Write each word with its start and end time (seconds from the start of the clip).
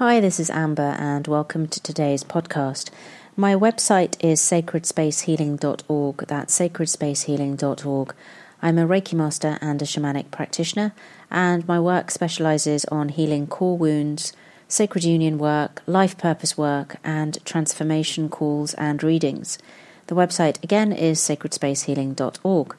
Hi, 0.00 0.18
this 0.18 0.40
is 0.40 0.48
Amber, 0.48 0.96
and 0.98 1.26
welcome 1.26 1.68
to 1.68 1.78
today's 1.78 2.24
podcast. 2.24 2.88
My 3.36 3.54
website 3.54 4.16
is 4.18 4.40
sacredspacehealing.org. 4.40 6.26
That's 6.26 6.58
sacredspacehealing.org. 6.58 8.14
I'm 8.62 8.78
a 8.78 8.86
Reiki 8.86 9.12
master 9.12 9.58
and 9.60 9.82
a 9.82 9.84
shamanic 9.84 10.30
practitioner, 10.30 10.94
and 11.30 11.68
my 11.68 11.78
work 11.78 12.10
specializes 12.10 12.86
on 12.86 13.10
healing 13.10 13.46
core 13.46 13.76
wounds, 13.76 14.32
sacred 14.68 15.04
union 15.04 15.36
work, 15.36 15.82
life 15.84 16.16
purpose 16.16 16.56
work, 16.56 16.96
and 17.04 17.36
transformation 17.44 18.30
calls 18.30 18.72
and 18.78 19.02
readings. 19.02 19.58
The 20.06 20.14
website 20.14 20.64
again 20.64 20.94
is 20.94 21.18
sacredspacehealing.org. 21.20 22.74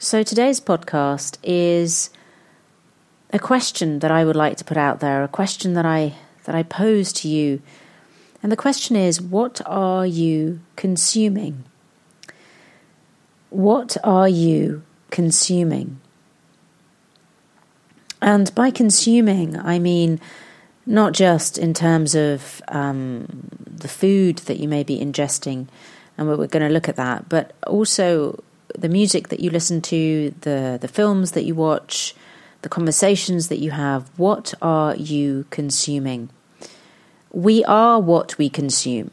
So 0.00 0.24
today's 0.24 0.60
podcast 0.60 1.38
is 1.44 2.10
a 3.32 3.38
question 3.38 4.00
that 4.00 4.10
I 4.10 4.24
would 4.24 4.34
like 4.34 4.56
to 4.56 4.64
put 4.64 4.76
out 4.76 4.98
there, 4.98 5.22
a 5.22 5.28
question 5.28 5.74
that 5.74 5.86
I 5.86 6.14
that 6.46 6.54
I 6.54 6.62
pose 6.62 7.12
to 7.14 7.28
you. 7.28 7.60
And 8.42 8.50
the 8.50 8.56
question 8.56 8.96
is 8.96 9.20
what 9.20 9.60
are 9.66 10.06
you 10.06 10.60
consuming? 10.74 11.64
What 13.50 13.96
are 14.02 14.28
you 14.28 14.82
consuming? 15.10 16.00
And 18.22 18.52
by 18.54 18.70
consuming, 18.70 19.58
I 19.58 19.78
mean 19.78 20.20
not 20.86 21.12
just 21.12 21.58
in 21.58 21.74
terms 21.74 22.14
of 22.14 22.62
um, 22.68 23.48
the 23.66 23.88
food 23.88 24.38
that 24.38 24.58
you 24.58 24.68
may 24.68 24.82
be 24.82 24.98
ingesting, 24.98 25.66
and 26.16 26.28
we're 26.28 26.46
going 26.46 26.66
to 26.66 26.72
look 26.72 26.88
at 26.88 26.96
that, 26.96 27.28
but 27.28 27.52
also 27.66 28.42
the 28.78 28.88
music 28.88 29.28
that 29.28 29.40
you 29.40 29.50
listen 29.50 29.82
to, 29.82 30.34
the, 30.42 30.78
the 30.80 30.88
films 30.88 31.32
that 31.32 31.44
you 31.44 31.54
watch, 31.54 32.14
the 32.62 32.68
conversations 32.68 33.48
that 33.48 33.58
you 33.58 33.72
have. 33.72 34.10
What 34.16 34.54
are 34.62 34.94
you 34.96 35.46
consuming? 35.50 36.30
We 37.36 37.62
are 37.66 38.00
what 38.00 38.38
we 38.38 38.48
consume. 38.48 39.10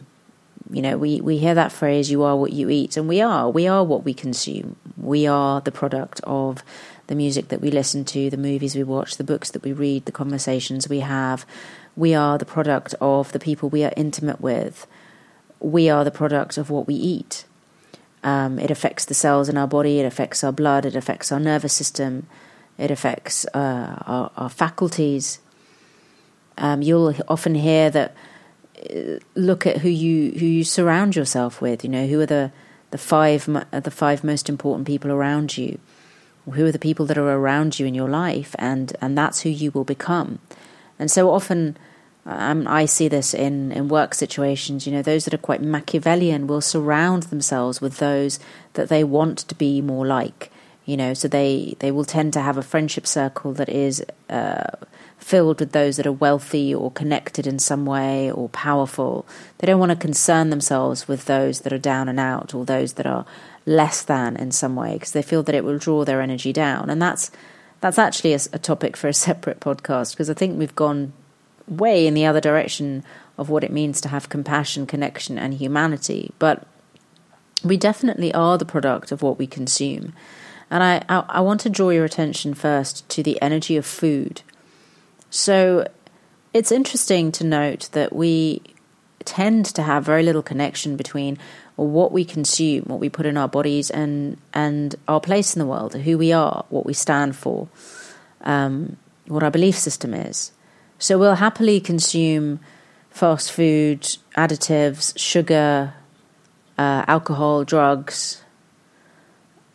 You 0.71 0.81
know, 0.81 0.97
we, 0.97 1.19
we 1.19 1.39
hear 1.39 1.53
that 1.55 1.73
phrase, 1.73 2.09
you 2.09 2.23
are 2.23 2.37
what 2.37 2.53
you 2.53 2.69
eat, 2.69 2.95
and 2.95 3.05
we 3.05 3.19
are. 3.19 3.49
We 3.49 3.67
are 3.67 3.83
what 3.83 4.05
we 4.05 4.13
consume. 4.13 4.77
We 4.95 5.27
are 5.27 5.59
the 5.59 5.73
product 5.73 6.21
of 6.23 6.63
the 7.07 7.15
music 7.15 7.49
that 7.49 7.59
we 7.59 7.69
listen 7.69 8.05
to, 8.05 8.29
the 8.29 8.37
movies 8.37 8.77
we 8.77 8.83
watch, 8.83 9.17
the 9.17 9.25
books 9.25 9.51
that 9.51 9.63
we 9.63 9.73
read, 9.73 10.05
the 10.05 10.13
conversations 10.13 10.87
we 10.87 11.01
have. 11.01 11.45
We 11.97 12.15
are 12.15 12.37
the 12.37 12.45
product 12.45 12.95
of 13.01 13.33
the 13.33 13.39
people 13.39 13.67
we 13.67 13.83
are 13.83 13.91
intimate 13.97 14.39
with. 14.39 14.87
We 15.59 15.89
are 15.89 16.05
the 16.05 16.09
product 16.09 16.57
of 16.57 16.69
what 16.69 16.87
we 16.87 16.95
eat. 16.95 17.43
Um, 18.23 18.57
it 18.57 18.71
affects 18.71 19.03
the 19.03 19.13
cells 19.13 19.49
in 19.49 19.57
our 19.57 19.67
body, 19.67 19.99
it 19.99 20.05
affects 20.05 20.45
our 20.45 20.53
blood, 20.53 20.85
it 20.85 20.95
affects 20.95 21.29
our 21.29 21.41
nervous 21.41 21.73
system, 21.73 22.27
it 22.77 22.89
affects 22.89 23.45
uh, 23.53 24.01
our, 24.07 24.31
our 24.37 24.49
faculties. 24.49 25.39
Um, 26.57 26.81
you'll 26.81 27.15
often 27.27 27.55
hear 27.55 27.89
that. 27.89 28.15
Uh, 28.77 29.19
look 29.35 29.65
at 29.65 29.77
who 29.77 29.89
you 29.89 30.31
who 30.37 30.45
you 30.45 30.63
surround 30.63 31.15
yourself 31.15 31.61
with. 31.61 31.83
You 31.83 31.89
know 31.89 32.07
who 32.07 32.19
are 32.19 32.25
the 32.25 32.51
the 32.91 32.97
five 32.97 33.45
the 33.71 33.91
five 33.91 34.23
most 34.23 34.49
important 34.49 34.87
people 34.87 35.11
around 35.11 35.57
you. 35.57 35.79
Who 36.45 36.65
are 36.65 36.71
the 36.71 36.79
people 36.79 37.05
that 37.07 37.17
are 37.17 37.29
around 37.29 37.79
you 37.79 37.85
in 37.85 37.95
your 37.95 38.09
life, 38.09 38.55
and 38.59 38.95
and 39.01 39.17
that's 39.17 39.41
who 39.41 39.49
you 39.49 39.71
will 39.71 39.83
become. 39.85 40.39
And 40.99 41.09
so 41.09 41.31
often, 41.31 41.77
um, 42.25 42.67
I 42.67 42.85
see 42.85 43.07
this 43.07 43.33
in 43.33 43.71
in 43.71 43.87
work 43.87 44.13
situations. 44.13 44.85
You 44.85 44.93
know, 44.93 45.01
those 45.01 45.25
that 45.25 45.33
are 45.33 45.37
quite 45.37 45.61
Machiavellian 45.61 46.47
will 46.47 46.61
surround 46.61 47.23
themselves 47.23 47.81
with 47.81 47.97
those 47.97 48.39
that 48.73 48.89
they 48.89 49.03
want 49.03 49.39
to 49.39 49.55
be 49.55 49.81
more 49.81 50.05
like. 50.05 50.51
You 50.85 50.97
know, 50.97 51.13
so 51.13 51.27
they 51.27 51.75
they 51.79 51.91
will 51.91 52.05
tend 52.05 52.33
to 52.33 52.41
have 52.41 52.57
a 52.57 52.63
friendship 52.63 53.07
circle 53.07 53.53
that 53.53 53.69
is. 53.69 54.03
Uh, 54.29 54.77
filled 55.23 55.59
with 55.59 55.71
those 55.71 55.97
that 55.97 56.05
are 56.05 56.11
wealthy 56.11 56.75
or 56.75 56.91
connected 56.91 57.47
in 57.47 57.57
some 57.57 57.85
way 57.85 58.29
or 58.29 58.49
powerful. 58.49 59.25
They 59.57 59.67
don't 59.67 59.79
want 59.79 59.91
to 59.91 59.95
concern 59.95 60.49
themselves 60.49 61.07
with 61.07 61.25
those 61.25 61.61
that 61.61 61.73
are 61.73 61.77
down 61.77 62.09
and 62.09 62.19
out 62.19 62.53
or 62.53 62.65
those 62.65 62.93
that 62.93 63.07
are 63.07 63.25
less 63.65 64.03
than 64.03 64.35
in 64.35 64.51
some 64.51 64.75
way 64.75 64.93
because 64.93 65.13
they 65.13 65.21
feel 65.21 65.41
that 65.43 65.55
it 65.55 65.63
will 65.63 65.77
draw 65.77 66.03
their 66.03 66.21
energy 66.21 66.51
down. 66.51 66.89
And 66.89 67.01
that's 67.01 67.31
that's 67.79 67.97
actually 67.97 68.33
a, 68.33 68.39
a 68.53 68.59
topic 68.59 68.95
for 68.95 69.07
a 69.07 69.13
separate 69.27 69.59
podcast 69.59 70.11
because 70.11 70.29
I 70.29 70.33
think 70.33 70.57
we've 70.57 70.75
gone 70.75 71.13
way 71.67 72.05
in 72.05 72.13
the 72.13 72.25
other 72.25 72.41
direction 72.41 73.03
of 73.37 73.49
what 73.49 73.63
it 73.63 73.71
means 73.71 74.01
to 74.01 74.09
have 74.09 74.29
compassion, 74.29 74.85
connection, 74.85 75.39
and 75.39 75.53
humanity. 75.53 76.33
But 76.37 76.67
we 77.63 77.77
definitely 77.77 78.33
are 78.33 78.57
the 78.57 78.65
product 78.65 79.11
of 79.11 79.21
what 79.21 79.39
we 79.39 79.47
consume. 79.47 80.13
And 80.69 80.83
I, 80.83 81.03
I, 81.07 81.25
I 81.29 81.39
want 81.39 81.61
to 81.61 81.69
draw 81.69 81.89
your 81.89 82.03
attention 82.03 82.53
first 82.53 83.07
to 83.09 83.23
the 83.23 83.41
energy 83.41 83.77
of 83.77 83.85
food 83.85 84.41
so 85.33 85.87
it's 86.53 86.71
interesting 86.71 87.31
to 87.31 87.43
note 87.43 87.89
that 87.93 88.13
we 88.13 88.61
tend 89.25 89.65
to 89.65 89.81
have 89.81 90.05
very 90.05 90.21
little 90.21 90.43
connection 90.43 90.95
between 90.95 91.39
what 91.75 92.11
we 92.11 92.23
consume, 92.23 92.83
what 92.83 92.99
we 92.99 93.09
put 93.09 93.25
in 93.25 93.35
our 93.35 93.47
bodies, 93.47 93.89
and 93.89 94.37
and 94.53 94.95
our 95.07 95.19
place 95.19 95.55
in 95.55 95.59
the 95.59 95.65
world, 95.65 95.95
who 95.95 96.19
we 96.19 96.31
are, 96.31 96.65
what 96.69 96.85
we 96.85 96.93
stand 96.93 97.35
for, 97.35 97.67
um, 98.41 98.95
what 99.25 99.41
our 99.41 99.49
belief 99.49 99.75
system 99.75 100.13
is. 100.13 100.51
So 100.99 101.17
we'll 101.17 101.33
happily 101.33 101.81
consume 101.81 102.59
fast 103.09 103.51
food, 103.51 104.01
additives, 104.37 105.17
sugar, 105.17 105.95
uh, 106.77 107.05
alcohol, 107.07 107.63
drugs, 107.63 108.43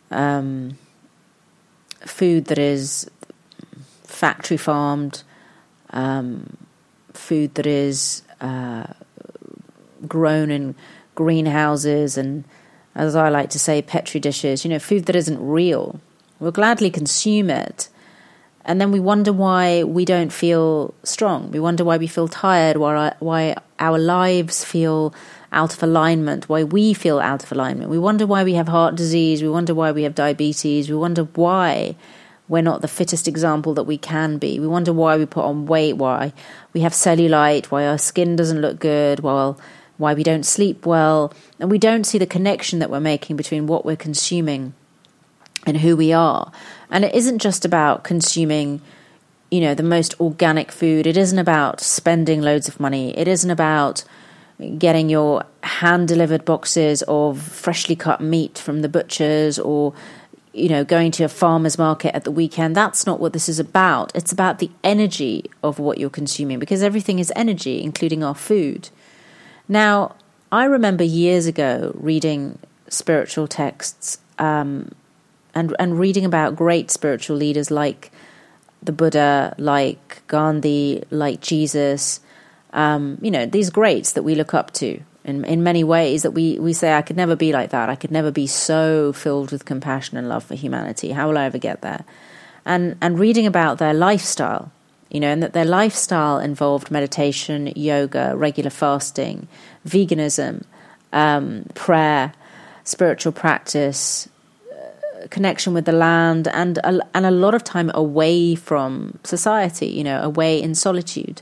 um, 0.09 0.77
food 2.05 2.45
that 2.45 2.57
is 2.57 3.11
factory 4.03 4.55
farmed, 4.55 5.23
um, 5.91 6.57
food 7.13 7.55
that 7.55 7.65
is 7.65 8.23
uh, 8.41 8.85
grown 10.07 10.51
in 10.51 10.75
greenhouses 11.15 12.17
and, 12.17 12.43
as 12.95 13.15
I 13.15 13.29
like 13.29 13.49
to 13.51 13.59
say, 13.59 13.81
petri 13.81 14.19
dishes, 14.19 14.63
you 14.63 14.69
know, 14.69 14.79
food 14.79 15.05
that 15.05 15.15
isn't 15.15 15.39
real. 15.39 15.99
We'll 16.39 16.51
gladly 16.51 16.89
consume 16.89 17.49
it. 17.49 17.89
And 18.65 18.79
then 18.79 18.91
we 18.91 18.99
wonder 18.99 19.33
why 19.33 19.83
we 19.83 20.05
don't 20.05 20.31
feel 20.31 20.93
strong. 21.03 21.51
We 21.51 21.59
wonder 21.59 21.83
why 21.83 21.97
we 21.97 22.07
feel 22.07 22.27
tired, 22.27 22.77
why, 22.77 23.15
why 23.19 23.55
our 23.79 23.97
lives 23.97 24.63
feel 24.63 25.13
out 25.51 25.73
of 25.73 25.81
alignment, 25.81 26.47
why 26.47 26.63
we 26.63 26.93
feel 26.93 27.19
out 27.19 27.43
of 27.43 27.51
alignment. 27.51 27.89
We 27.89 27.97
wonder 27.97 28.27
why 28.27 28.43
we 28.43 28.53
have 28.53 28.67
heart 28.67 28.95
disease. 28.95 29.41
We 29.41 29.49
wonder 29.49 29.73
why 29.73 29.91
we 29.91 30.03
have 30.03 30.13
diabetes. 30.13 30.89
We 30.89 30.95
wonder 30.95 31.23
why 31.23 31.95
we're 32.49 32.63
not 32.63 32.81
the 32.81 32.87
fittest 32.87 33.27
example 33.27 33.75
that 33.75 33.83
we 33.83 33.97
can 33.97 34.39
be. 34.39 34.59
We 34.59 34.67
wonder 34.67 34.91
why 34.91 35.15
we 35.17 35.25
put 35.25 35.45
on 35.45 35.67
weight, 35.67 35.93
why 35.93 36.33
we 36.73 36.81
have 36.81 36.93
cellulite, 36.93 37.67
why 37.67 37.85
our 37.85 37.99
skin 37.99 38.35
doesn't 38.35 38.59
look 38.59 38.79
good, 38.79 39.19
well, 39.21 39.57
why 39.97 40.15
we 40.15 40.23
don't 40.23 40.45
sleep 40.45 40.85
well, 40.85 41.31
and 41.59 41.69
we 41.69 41.77
don't 41.77 42.05
see 42.05 42.17
the 42.17 42.25
connection 42.25 42.79
that 42.79 42.89
we're 42.89 42.99
making 42.99 43.35
between 43.35 43.67
what 43.67 43.85
we're 43.85 43.95
consuming 43.95 44.73
and 45.65 45.77
who 45.77 45.95
we 45.95 46.11
are. 46.11 46.51
And 46.89 47.05
it 47.05 47.13
isn't 47.13 47.39
just 47.39 47.65
about 47.65 48.03
consuming, 48.03 48.81
you 49.51 49.61
know, 49.61 49.75
the 49.75 49.83
most 49.83 50.19
organic 50.19 50.71
food. 50.71 51.05
It 51.05 51.17
isn't 51.17 51.37
about 51.37 51.81
spending 51.81 52.41
loads 52.41 52.67
of 52.67 52.79
money. 52.79 53.15
It 53.15 53.27
isn't 53.27 53.51
about 53.51 54.03
getting 54.77 55.09
your 55.09 55.43
hand 55.61 56.07
delivered 56.07 56.45
boxes 56.45 57.03
of 57.07 57.41
freshly 57.41 57.95
cut 57.95 58.21
meat 58.21 58.57
from 58.57 58.81
the 58.81 58.89
butchers 58.89 59.59
or 59.59 59.93
you 60.53 60.69
know, 60.69 60.83
going 60.83 61.11
to 61.11 61.23
a 61.23 61.29
farmer's 61.29 61.77
market 61.77 62.15
at 62.15 62.23
the 62.23 62.31
weekend. 62.31 62.75
That's 62.75 63.05
not 63.05 63.19
what 63.19 63.33
this 63.33 63.47
is 63.47 63.59
about. 63.59 64.11
It's 64.15 64.31
about 64.31 64.59
the 64.59 64.71
energy 64.83 65.49
of 65.63 65.79
what 65.79 65.97
you're 65.97 66.09
consuming 66.09 66.59
because 66.59 66.81
everything 66.81 67.19
is 67.19 67.31
energy, 67.35 67.81
including 67.81 68.23
our 68.23 68.35
food. 68.35 68.89
Now, 69.67 70.15
I 70.51 70.65
remember 70.65 71.03
years 71.03 71.45
ago 71.45 71.91
reading 71.95 72.57
spiritual 72.87 73.47
texts 73.47 74.17
um, 74.39 74.91
and 75.53 75.75
and 75.77 75.99
reading 75.99 76.25
about 76.25 76.55
great 76.55 76.89
spiritual 76.89 77.37
leaders 77.37 77.69
like 77.69 78.11
the 78.81 78.91
Buddha, 78.91 79.53
like 79.57 80.23
Gandhi, 80.27 81.03
like 81.11 81.41
Jesus. 81.41 82.21
Um, 82.73 83.17
you 83.21 83.31
know, 83.31 83.45
these 83.45 83.69
greats 83.69 84.13
that 84.13 84.23
we 84.23 84.35
look 84.35 84.53
up 84.53 84.71
to 84.73 85.01
in 85.29 85.45
in 85.45 85.63
many 85.63 85.83
ways 85.83 86.23
that 86.23 86.31
we 86.31 86.59
we 86.59 86.73
say 86.73 86.93
I 86.93 87.01
could 87.01 87.15
never 87.15 87.35
be 87.35 87.53
like 87.53 87.69
that. 87.69 87.89
I 87.89 87.95
could 87.95 88.11
never 88.11 88.31
be 88.31 88.47
so 88.47 89.13
filled 89.13 89.51
with 89.51 89.65
compassion 89.65 90.17
and 90.17 90.27
love 90.27 90.43
for 90.43 90.55
humanity. 90.55 91.11
How 91.11 91.29
will 91.29 91.37
I 91.37 91.45
ever 91.45 91.57
get 91.57 91.81
there? 91.81 92.03
And 92.65 92.97
and 93.01 93.19
reading 93.19 93.45
about 93.45 93.77
their 93.77 93.93
lifestyle, 93.93 94.71
you 95.09 95.19
know, 95.19 95.29
and 95.29 95.41
that 95.43 95.53
their 95.53 95.65
lifestyle 95.65 96.39
involved 96.39 96.91
meditation, 96.91 97.71
yoga, 97.75 98.33
regular 98.35 98.69
fasting, 98.69 99.47
veganism, 99.87 100.63
um, 101.13 101.65
prayer, 101.75 102.33
spiritual 102.83 103.31
practice, 103.31 104.27
uh, 104.71 105.27
connection 105.29 105.73
with 105.73 105.85
the 105.85 105.93
land, 105.93 106.47
and 106.47 106.77
a, 106.79 106.99
and 107.13 107.25
a 107.25 107.31
lot 107.31 107.53
of 107.53 107.63
time 107.63 107.91
away 107.93 108.55
from 108.55 109.17
society. 109.23 109.87
You 109.87 110.03
know, 110.03 110.21
away 110.21 110.61
in 110.61 110.75
solitude 110.75 111.41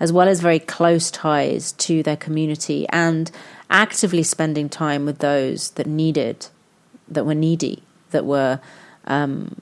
as 0.00 0.12
well 0.12 0.28
as 0.28 0.40
very 0.40 0.58
close 0.58 1.10
ties 1.10 1.72
to 1.72 2.02
their 2.02 2.16
community 2.16 2.86
and 2.90 3.30
actively 3.70 4.22
spending 4.22 4.68
time 4.68 5.04
with 5.06 5.18
those 5.18 5.70
that 5.70 5.86
needed, 5.86 6.46
that 7.08 7.24
were 7.24 7.34
needy, 7.34 7.82
that 8.10 8.24
were 8.24 8.60
um, 9.06 9.60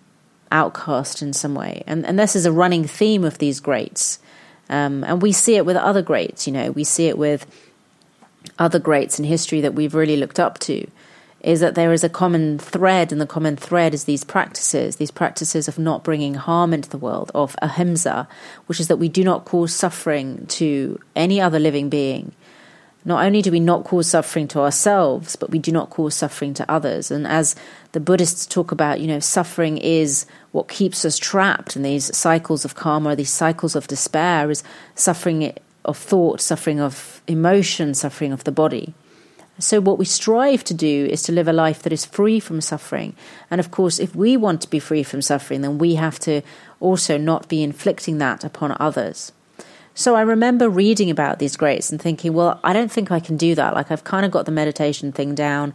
outcast 0.50 1.23
in 1.23 1.32
some 1.32 1.55
way. 1.55 1.82
And, 1.87 2.05
and 2.06 2.19
this 2.19 2.37
is 2.37 2.46
a 2.46 2.52
running 2.52 2.84
theme 2.84 3.25
of 3.25 3.38
these 3.38 3.61
greats. 3.61 4.19
Um, 4.69 5.05
and 5.05 5.20
we 5.20 5.32
see 5.32 5.56
it 5.56 5.67
with 5.67 5.76
other 5.76 6.02
greats, 6.02 6.46
you 6.46 6.52
know, 6.52 6.70
we 6.70 6.84
see 6.84 7.08
it 7.08 7.19
with 7.19 7.46
other 8.58 8.79
greats 8.79 9.19
in 9.19 9.25
history 9.25 9.61
that 9.61 9.75
we've 9.75 9.94
really 9.94 10.17
looked 10.17 10.40
up 10.40 10.58
to 10.61 10.87
is 11.42 11.60
that 11.60 11.74
there 11.74 11.92
is 11.92 12.04
a 12.04 12.08
common 12.08 12.58
thread, 12.58 13.10
and 13.10 13.20
the 13.20 13.26
common 13.26 13.56
thread 13.56 13.92
is 13.94 14.04
these 14.04 14.24
practices, 14.24 14.96
these 14.96 15.10
practices 15.10 15.66
of 15.66 15.78
not 15.78 16.04
bringing 16.04 16.34
harm 16.34 16.72
into 16.72 16.88
the 16.88 16.98
world, 16.98 17.30
of 17.34 17.56
ahimsa, 17.60 18.28
which 18.66 18.78
is 18.78 18.88
that 18.88 18.98
we 18.98 19.08
do 19.08 19.24
not 19.24 19.44
cause 19.44 19.74
suffering 19.74 20.46
to 20.46 20.98
any 21.16 21.40
other 21.40 21.58
living 21.58 21.88
being. 21.88 22.32
Not 23.04 23.24
only 23.24 23.42
do 23.42 23.50
we 23.50 23.58
not 23.58 23.82
cause 23.82 24.08
suffering 24.08 24.46
to 24.48 24.60
ourselves, 24.60 25.34
but 25.34 25.50
we 25.50 25.58
do 25.58 25.72
not 25.72 25.90
cause 25.90 26.14
suffering 26.14 26.54
to 26.54 26.70
others. 26.70 27.10
And 27.10 27.26
as 27.26 27.56
the 27.90 27.98
Buddhists 27.98 28.46
talk 28.46 28.70
about, 28.70 29.00
you 29.00 29.08
know, 29.08 29.18
suffering 29.18 29.78
is 29.78 30.24
what 30.52 30.68
keeps 30.68 31.04
us 31.04 31.18
trapped 31.18 31.74
in 31.74 31.82
these 31.82 32.16
cycles 32.16 32.64
of 32.64 32.76
karma, 32.76 33.16
these 33.16 33.32
cycles 33.32 33.74
of 33.74 33.88
despair, 33.88 34.48
is 34.52 34.62
suffering 34.94 35.52
of 35.84 35.98
thought, 35.98 36.40
suffering 36.40 36.78
of 36.78 37.20
emotion, 37.26 37.94
suffering 37.94 38.32
of 38.32 38.44
the 38.44 38.52
body. 38.52 38.94
So, 39.62 39.80
what 39.80 39.96
we 39.96 40.04
strive 40.04 40.64
to 40.64 40.74
do 40.74 41.06
is 41.08 41.22
to 41.22 41.32
live 41.32 41.46
a 41.46 41.52
life 41.52 41.82
that 41.82 41.92
is 41.92 42.04
free 42.04 42.40
from 42.40 42.60
suffering. 42.60 43.14
And 43.48 43.60
of 43.60 43.70
course, 43.70 44.00
if 44.00 44.14
we 44.14 44.36
want 44.36 44.60
to 44.62 44.70
be 44.70 44.80
free 44.80 45.04
from 45.04 45.22
suffering, 45.22 45.60
then 45.60 45.78
we 45.78 45.94
have 45.94 46.18
to 46.20 46.42
also 46.80 47.16
not 47.16 47.48
be 47.48 47.62
inflicting 47.62 48.18
that 48.18 48.42
upon 48.42 48.76
others. 48.80 49.30
So, 49.94 50.16
I 50.16 50.22
remember 50.22 50.68
reading 50.68 51.10
about 51.10 51.38
these 51.38 51.56
greats 51.56 51.90
and 51.90 52.02
thinking, 52.02 52.32
well, 52.32 52.58
I 52.64 52.72
don't 52.72 52.90
think 52.90 53.12
I 53.12 53.20
can 53.20 53.36
do 53.36 53.54
that. 53.54 53.74
Like, 53.74 53.92
I've 53.92 54.02
kind 54.02 54.26
of 54.26 54.32
got 54.32 54.46
the 54.46 54.52
meditation 54.52 55.12
thing 55.12 55.34
down. 55.34 55.72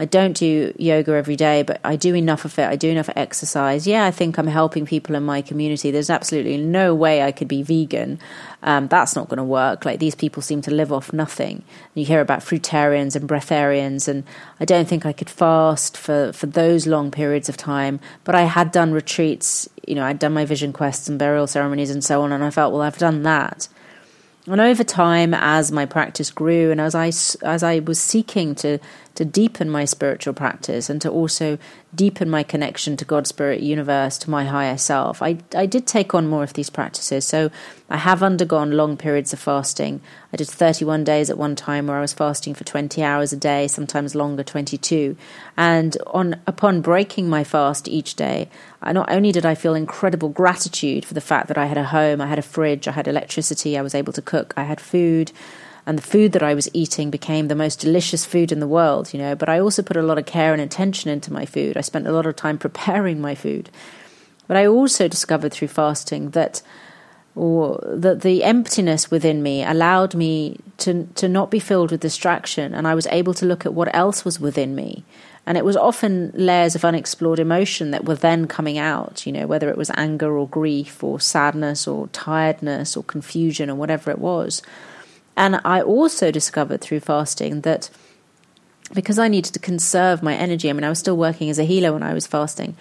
I 0.00 0.04
don't 0.04 0.36
do 0.36 0.72
yoga 0.78 1.12
every 1.12 1.34
day, 1.34 1.64
but 1.64 1.80
I 1.82 1.96
do 1.96 2.14
enough 2.14 2.44
of 2.44 2.56
it. 2.58 2.68
I 2.68 2.76
do 2.76 2.88
enough 2.88 3.10
exercise. 3.16 3.84
Yeah, 3.84 4.04
I 4.04 4.12
think 4.12 4.38
I'm 4.38 4.46
helping 4.46 4.86
people 4.86 5.16
in 5.16 5.24
my 5.24 5.42
community. 5.42 5.90
There's 5.90 6.10
absolutely 6.10 6.56
no 6.56 6.94
way 6.94 7.22
I 7.22 7.32
could 7.32 7.48
be 7.48 7.64
vegan. 7.64 8.20
Um, 8.62 8.86
that's 8.86 9.16
not 9.16 9.28
going 9.28 9.38
to 9.38 9.44
work. 9.44 9.84
Like 9.84 9.98
these 9.98 10.14
people 10.14 10.40
seem 10.40 10.62
to 10.62 10.70
live 10.70 10.92
off 10.92 11.12
nothing. 11.12 11.64
You 11.94 12.04
hear 12.04 12.20
about 12.20 12.40
fruitarians 12.40 13.16
and 13.16 13.28
breatharians, 13.28 14.06
and 14.06 14.22
I 14.60 14.64
don't 14.64 14.86
think 14.86 15.04
I 15.04 15.12
could 15.12 15.30
fast 15.30 15.96
for, 15.96 16.32
for 16.32 16.46
those 16.46 16.86
long 16.86 17.10
periods 17.10 17.48
of 17.48 17.56
time. 17.56 17.98
But 18.22 18.36
I 18.36 18.42
had 18.42 18.70
done 18.70 18.92
retreats, 18.92 19.68
you 19.84 19.96
know, 19.96 20.04
I'd 20.04 20.20
done 20.20 20.32
my 20.32 20.44
vision 20.44 20.72
quests 20.72 21.08
and 21.08 21.18
burial 21.18 21.48
ceremonies 21.48 21.90
and 21.90 22.04
so 22.04 22.22
on, 22.22 22.30
and 22.30 22.44
I 22.44 22.50
felt, 22.50 22.72
well, 22.72 22.82
I've 22.82 22.98
done 22.98 23.24
that. 23.24 23.68
And 24.50 24.62
over 24.62 24.82
time, 24.82 25.34
as 25.34 25.70
my 25.70 25.84
practice 25.84 26.30
grew, 26.30 26.70
and 26.70 26.80
as 26.80 26.94
I 26.94 27.08
as 27.46 27.62
I 27.62 27.80
was 27.80 28.00
seeking 28.00 28.54
to 28.56 28.78
to 29.14 29.24
deepen 29.24 29.68
my 29.68 29.84
spiritual 29.84 30.32
practice 30.32 30.88
and 30.88 31.02
to 31.02 31.10
also 31.10 31.58
deepen 31.94 32.30
my 32.30 32.42
connection 32.42 32.96
to 32.96 33.04
God, 33.04 33.26
Spirit, 33.26 33.60
Universe, 33.60 34.18
to 34.18 34.30
my 34.30 34.44
higher 34.44 34.76
self, 34.76 35.22
I 35.22 35.38
I 35.56 35.66
did 35.66 35.86
take 35.86 36.14
on 36.14 36.28
more 36.28 36.42
of 36.42 36.52
these 36.52 36.70
practices. 36.70 37.26
So 37.26 37.50
I 37.90 37.96
have 37.96 38.22
undergone 38.22 38.72
long 38.72 38.96
periods 38.96 39.32
of 39.32 39.38
fasting. 39.38 40.00
I 40.32 40.36
did 40.36 40.48
31 40.48 41.04
days 41.04 41.30
at 41.30 41.38
one 41.38 41.56
time 41.56 41.86
where 41.86 41.96
I 41.96 42.02
was 42.02 42.12
fasting 42.12 42.54
for 42.54 42.64
20 42.64 43.02
hours 43.02 43.32
a 43.32 43.36
day, 43.36 43.66
sometimes 43.66 44.14
longer, 44.14 44.44
22. 44.44 45.16
And 45.56 45.96
on 46.06 46.40
upon 46.46 46.80
breaking 46.80 47.28
my 47.28 47.44
fast 47.44 47.88
each 47.88 48.14
day, 48.14 48.48
I, 48.82 48.92
not 48.92 49.10
only 49.10 49.32
did 49.32 49.46
I 49.46 49.54
feel 49.54 49.74
incredible 49.74 50.28
gratitude 50.28 51.04
for 51.04 51.14
the 51.14 51.20
fact 51.20 51.48
that 51.48 51.58
I 51.58 51.66
had 51.66 51.78
a 51.78 51.84
home, 51.84 52.20
I 52.20 52.26
had 52.26 52.38
a 52.38 52.42
fridge, 52.42 52.86
I 52.86 52.92
had 52.92 53.08
electricity, 53.08 53.78
I 53.78 53.82
was 53.82 53.94
able 53.94 54.12
to 54.12 54.22
cook, 54.22 54.54
I 54.56 54.64
had 54.64 54.80
food, 54.80 55.32
and 55.88 55.96
the 55.96 56.02
food 56.02 56.32
that 56.32 56.42
I 56.42 56.52
was 56.52 56.68
eating 56.74 57.10
became 57.10 57.48
the 57.48 57.54
most 57.54 57.80
delicious 57.80 58.26
food 58.26 58.52
in 58.52 58.60
the 58.60 58.68
world, 58.68 59.14
you 59.14 59.18
know. 59.18 59.34
But 59.34 59.48
I 59.48 59.58
also 59.58 59.82
put 59.82 59.96
a 59.96 60.02
lot 60.02 60.18
of 60.18 60.26
care 60.26 60.52
and 60.52 60.60
attention 60.60 61.10
into 61.10 61.32
my 61.32 61.46
food. 61.46 61.78
I 61.78 61.80
spent 61.80 62.06
a 62.06 62.12
lot 62.12 62.26
of 62.26 62.36
time 62.36 62.58
preparing 62.58 63.22
my 63.22 63.34
food. 63.34 63.70
But 64.46 64.58
I 64.58 64.66
also 64.66 65.08
discovered 65.08 65.50
through 65.50 65.68
fasting 65.68 66.30
that 66.30 66.60
or 67.34 67.80
that 67.86 68.20
the 68.20 68.44
emptiness 68.44 69.10
within 69.10 69.42
me 69.42 69.64
allowed 69.64 70.14
me 70.14 70.58
to 70.76 71.08
to 71.14 71.26
not 71.26 71.50
be 71.50 71.58
filled 71.58 71.90
with 71.90 72.00
distraction 72.00 72.74
and 72.74 72.86
I 72.86 72.94
was 72.94 73.06
able 73.06 73.32
to 73.34 73.46
look 73.46 73.64
at 73.64 73.72
what 73.72 73.94
else 73.94 74.24
was 74.24 74.40
within 74.40 74.74
me 74.74 75.04
and 75.46 75.56
it 75.56 75.64
was 75.64 75.76
often 75.76 76.32
layers 76.34 76.74
of 76.74 76.84
unexplored 76.84 77.38
emotion 77.38 77.92
that 77.92 78.04
were 78.04 78.16
then 78.16 78.46
coming 78.46 78.76
out, 78.76 79.24
you 79.24 79.32
know, 79.32 79.46
whether 79.46 79.70
it 79.70 79.78
was 79.78 79.90
anger 79.94 80.36
or 80.36 80.46
grief 80.46 81.02
or 81.02 81.18
sadness 81.18 81.88
or 81.88 82.08
tiredness 82.08 82.98
or 82.98 83.02
confusion 83.02 83.70
or 83.70 83.74
whatever 83.74 84.10
it 84.10 84.18
was. 84.18 84.60
And 85.38 85.60
I 85.64 85.80
also 85.80 86.32
discovered 86.32 86.80
through 86.80 86.98
fasting 86.98 87.60
that 87.60 87.90
because 88.92 89.20
I 89.20 89.28
needed 89.28 89.54
to 89.54 89.60
conserve 89.60 90.20
my 90.20 90.34
energy, 90.34 90.68
I 90.68 90.72
mean, 90.72 90.82
I 90.82 90.88
was 90.88 90.98
still 90.98 91.16
working 91.16 91.48
as 91.48 91.60
a 91.60 91.64
healer 91.64 91.92
when 91.92 92.02
I 92.02 92.12
was 92.12 92.26
fasting. 92.26 92.76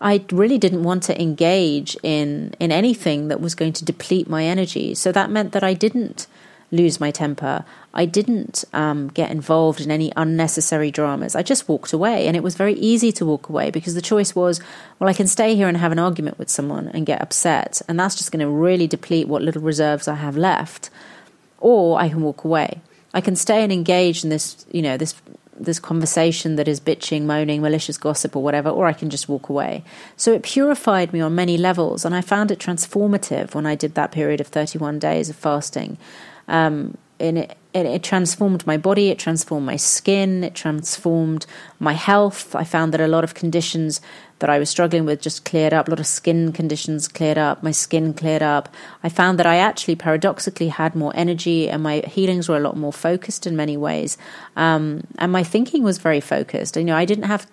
I 0.00 0.24
really 0.32 0.58
didn't 0.58 0.82
want 0.82 1.04
to 1.04 1.22
engage 1.22 1.96
in 2.02 2.54
in 2.58 2.72
anything 2.72 3.28
that 3.28 3.40
was 3.40 3.54
going 3.54 3.74
to 3.74 3.84
deplete 3.84 4.28
my 4.28 4.44
energy. 4.44 4.94
So 4.94 5.12
that 5.12 5.30
meant 5.30 5.52
that 5.52 5.62
I 5.62 5.72
didn't 5.72 6.26
lose 6.72 6.98
my 6.98 7.12
temper. 7.12 7.64
I 7.94 8.06
didn't 8.06 8.64
um, 8.72 9.08
get 9.08 9.30
involved 9.30 9.80
in 9.80 9.90
any 9.90 10.12
unnecessary 10.16 10.90
dramas. 10.90 11.36
I 11.36 11.42
just 11.42 11.68
walked 11.68 11.92
away, 11.92 12.26
and 12.26 12.36
it 12.36 12.42
was 12.42 12.56
very 12.56 12.74
easy 12.74 13.12
to 13.12 13.26
walk 13.26 13.48
away 13.48 13.70
because 13.70 13.94
the 13.94 14.02
choice 14.02 14.34
was, 14.34 14.60
well, 14.98 15.10
I 15.10 15.12
can 15.12 15.26
stay 15.28 15.54
here 15.54 15.68
and 15.68 15.76
have 15.76 15.92
an 15.92 15.98
argument 15.98 16.38
with 16.38 16.48
someone 16.48 16.88
and 16.88 17.06
get 17.06 17.20
upset, 17.20 17.82
and 17.86 17.98
that's 17.98 18.16
just 18.16 18.32
going 18.32 18.44
to 18.44 18.50
really 18.50 18.88
deplete 18.88 19.28
what 19.28 19.42
little 19.42 19.62
reserves 19.62 20.08
I 20.08 20.14
have 20.14 20.36
left, 20.36 20.90
or 21.60 22.00
I 22.00 22.08
can 22.08 22.22
walk 22.22 22.44
away. 22.44 22.80
I 23.12 23.20
can 23.20 23.36
stay 23.36 23.62
and 23.62 23.72
engage 23.72 24.24
in 24.24 24.30
this, 24.30 24.64
you 24.72 24.82
know, 24.82 24.96
this 24.96 25.14
this 25.60 25.78
conversation 25.78 26.56
that 26.56 26.66
is 26.66 26.80
bitching, 26.80 27.22
moaning, 27.22 27.60
malicious 27.60 27.98
gossip, 27.98 28.34
or 28.34 28.42
whatever, 28.42 28.70
or 28.70 28.86
I 28.86 28.94
can 28.94 29.10
just 29.10 29.28
walk 29.28 29.50
away. 29.50 29.84
So 30.16 30.32
it 30.32 30.42
purified 30.42 31.12
me 31.12 31.20
on 31.20 31.34
many 31.34 31.58
levels, 31.58 32.04
and 32.04 32.14
I 32.14 32.22
found 32.22 32.50
it 32.50 32.58
transformative 32.58 33.54
when 33.54 33.66
I 33.66 33.74
did 33.74 33.94
that 33.94 34.10
period 34.10 34.40
of 34.40 34.46
31 34.46 34.98
days 34.98 35.28
of 35.28 35.36
fasting. 35.36 35.98
Um, 36.48 36.96
and 37.20 37.36
it, 37.36 37.56
it, 37.74 37.84
it, 37.84 38.02
transformed 38.02 38.66
my 38.66 38.78
body, 38.78 39.10
it 39.10 39.18
transformed 39.18 39.66
my 39.66 39.76
skin, 39.76 40.42
it 40.42 40.54
transformed 40.54 41.44
my 41.78 41.92
health. 41.92 42.54
I 42.56 42.64
found 42.64 42.94
that 42.94 43.00
a 43.00 43.06
lot 43.06 43.24
of 43.24 43.34
conditions 43.34 44.00
that 44.40 44.50
I 44.50 44.58
was 44.58 44.68
struggling 44.68 45.04
with 45.04 45.20
just 45.20 45.44
cleared 45.44 45.72
up, 45.72 45.86
a 45.86 45.90
lot 45.90 46.00
of 46.00 46.06
skin 46.06 46.52
conditions 46.52 47.08
cleared 47.08 47.38
up, 47.38 47.62
my 47.62 47.70
skin 47.70 48.12
cleared 48.12 48.42
up. 48.42 48.68
I 49.02 49.08
found 49.08 49.38
that 49.38 49.46
I 49.46 49.56
actually 49.56 49.96
paradoxically 49.96 50.68
had 50.68 50.94
more 50.94 51.12
energy 51.14 51.68
and 51.68 51.82
my 51.82 52.02
healings 52.06 52.48
were 52.48 52.56
a 52.56 52.60
lot 52.60 52.76
more 52.76 52.92
focused 52.92 53.46
in 53.46 53.54
many 53.54 53.76
ways. 53.76 54.18
Um, 54.56 55.06
and 55.18 55.30
my 55.30 55.42
thinking 55.42 55.82
was 55.82 55.98
very 55.98 56.20
focused. 56.20 56.76
You 56.76 56.84
know, 56.84 56.96
I 56.96 57.04
didn't 57.04 57.24
have 57.24 57.46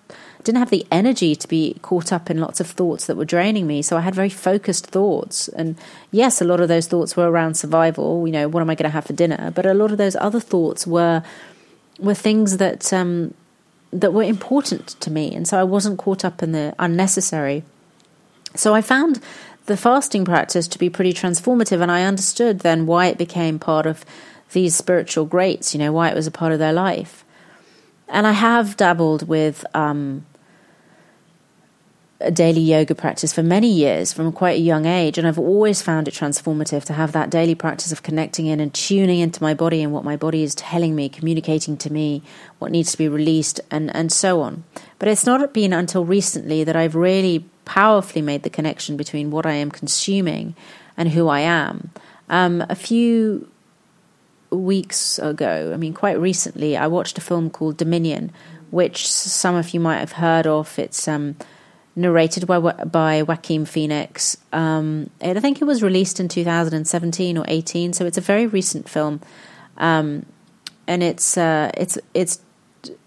didn't 0.44 0.60
have 0.60 0.70
the 0.70 0.86
energy 0.90 1.34
to 1.34 1.48
be 1.48 1.76
caught 1.82 2.12
up 2.12 2.30
in 2.30 2.38
lots 2.38 2.60
of 2.60 2.66
thoughts 2.66 3.06
that 3.06 3.16
were 3.16 3.24
draining 3.24 3.66
me. 3.66 3.82
So 3.82 3.96
I 3.96 4.00
had 4.00 4.14
very 4.14 4.30
focused 4.30 4.86
thoughts. 4.86 5.48
And 5.48 5.76
yes, 6.10 6.40
a 6.40 6.44
lot 6.44 6.60
of 6.60 6.68
those 6.68 6.86
thoughts 6.86 7.16
were 7.16 7.28
around 7.30 7.54
survival. 7.54 8.26
You 8.26 8.32
know, 8.32 8.48
what 8.48 8.60
am 8.60 8.70
I 8.70 8.74
going 8.74 8.88
to 8.88 8.94
have 8.94 9.04
for 9.04 9.12
dinner? 9.12 9.50
But 9.54 9.66
a 9.66 9.74
lot 9.74 9.90
of 9.90 9.98
those 9.98 10.16
other 10.16 10.40
thoughts 10.40 10.86
were 10.86 11.22
were 11.98 12.14
things 12.14 12.58
that 12.58 12.92
um, 12.92 13.34
that 13.92 14.12
were 14.12 14.22
important 14.22 14.88
to 15.00 15.10
me, 15.10 15.34
and 15.34 15.46
so 15.46 15.58
I 15.58 15.64
wasn't 15.64 15.98
caught 15.98 16.24
up 16.24 16.42
in 16.42 16.52
the 16.52 16.74
unnecessary. 16.78 17.64
So 18.54 18.74
I 18.74 18.80
found 18.80 19.20
the 19.66 19.76
fasting 19.76 20.24
practice 20.24 20.66
to 20.68 20.78
be 20.78 20.90
pretty 20.90 21.12
transformative, 21.12 21.80
and 21.80 21.90
I 21.90 22.04
understood 22.04 22.60
then 22.60 22.86
why 22.86 23.06
it 23.06 23.18
became 23.18 23.58
part 23.58 23.86
of 23.86 24.04
these 24.52 24.74
spiritual 24.74 25.26
greats. 25.26 25.74
You 25.74 25.80
know, 25.80 25.92
why 25.92 26.08
it 26.08 26.14
was 26.14 26.26
a 26.26 26.32
part 26.32 26.52
of 26.52 26.58
their 26.58 26.72
life. 26.72 27.24
And 28.08 28.26
I 28.26 28.32
have 28.32 28.76
dabbled 28.76 29.28
with 29.28 29.64
um, 29.74 30.24
a 32.20 32.32
daily 32.32 32.60
yoga 32.60 32.96
practice 32.96 33.32
for 33.32 33.44
many 33.44 33.70
years 33.70 34.12
from 34.12 34.32
quite 34.32 34.56
a 34.56 34.60
young 34.60 34.86
age, 34.86 35.18
and 35.18 35.26
I've 35.26 35.38
always 35.38 35.80
found 35.80 36.08
it 36.08 36.14
transformative 36.14 36.82
to 36.84 36.92
have 36.92 37.12
that 37.12 37.30
daily 37.30 37.54
practice 37.54 37.92
of 37.92 38.02
connecting 38.02 38.46
in 38.46 38.58
and 38.58 38.74
tuning 38.74 39.20
into 39.20 39.40
my 39.40 39.54
body 39.54 39.82
and 39.82 39.92
what 39.92 40.02
my 40.02 40.16
body 40.16 40.42
is 40.42 40.54
telling 40.56 40.96
me, 40.96 41.08
communicating 41.08 41.76
to 41.76 41.92
me, 41.92 42.22
what 42.58 42.72
needs 42.72 42.90
to 42.90 42.98
be 42.98 43.08
released, 43.08 43.60
and, 43.70 43.94
and 43.94 44.10
so 44.10 44.40
on. 44.40 44.64
But 44.98 45.08
it's 45.08 45.26
not 45.26 45.54
been 45.54 45.72
until 45.72 46.04
recently 46.04 46.64
that 46.64 46.74
I've 46.74 46.96
really 46.96 47.44
powerfully 47.64 48.22
made 48.22 48.42
the 48.42 48.50
connection 48.50 48.96
between 48.96 49.30
what 49.30 49.46
I 49.46 49.52
am 49.52 49.70
consuming 49.70 50.56
and 50.96 51.10
who 51.10 51.28
I 51.28 51.40
am. 51.40 51.92
Um, 52.28 52.64
a 52.68 52.74
few 52.74 53.48
weeks 54.50 55.20
ago, 55.20 55.70
I 55.72 55.76
mean, 55.76 55.94
quite 55.94 56.18
recently, 56.18 56.76
I 56.76 56.88
watched 56.88 57.16
a 57.16 57.20
film 57.20 57.48
called 57.48 57.76
Dominion, 57.76 58.32
which 58.70 59.06
some 59.08 59.54
of 59.54 59.70
you 59.70 59.78
might 59.78 59.98
have 59.98 60.12
heard 60.12 60.48
of. 60.48 60.76
It's 60.78 61.06
um, 61.06 61.36
narrated 61.98 62.46
by 62.46 62.58
by 62.58 63.22
Joaquin 63.22 63.64
Phoenix. 63.64 64.36
Um, 64.52 65.10
I 65.20 65.40
think 65.40 65.60
it 65.60 65.64
was 65.64 65.82
released 65.82 66.20
in 66.20 66.28
2017 66.28 67.36
or 67.36 67.44
18, 67.46 67.92
so 67.92 68.06
it's 68.06 68.18
a 68.18 68.22
very 68.22 68.46
recent 68.46 68.88
film, 68.88 69.20
um, 69.76 70.24
and 70.86 71.02
it's 71.02 71.36
uh, 71.36 71.70
it's 71.74 71.98
it's 72.14 72.40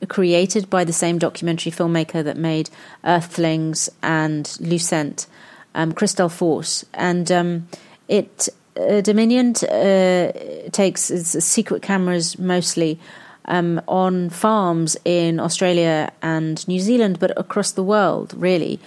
created 0.07 0.69
by 0.69 0.83
the 0.83 0.93
same 0.93 1.17
documentary 1.17 1.71
filmmaker 1.71 2.23
that 2.23 2.37
made 2.37 2.69
Earthlings 3.03 3.89
and 4.03 4.57
Lucent, 4.59 5.27
um, 5.73 5.93
Force, 6.29 6.85
and 6.93 7.31
um, 7.31 7.67
it 8.07 8.49
uh, 8.77 9.01
Dominion 9.01 9.55
uh, 9.67 10.31
takes 10.71 11.09
it's 11.09 11.43
secret 11.45 11.81
cameras 11.81 12.37
mostly 12.37 12.99
um, 13.45 13.81
on 13.87 14.29
farms 14.29 14.97
in 15.05 15.39
Australia 15.39 16.11
and 16.21 16.67
New 16.67 16.79
Zealand, 16.79 17.19
but 17.19 17.31
across 17.37 17.71
the 17.71 17.83
world, 17.83 18.33
really. 18.35 18.79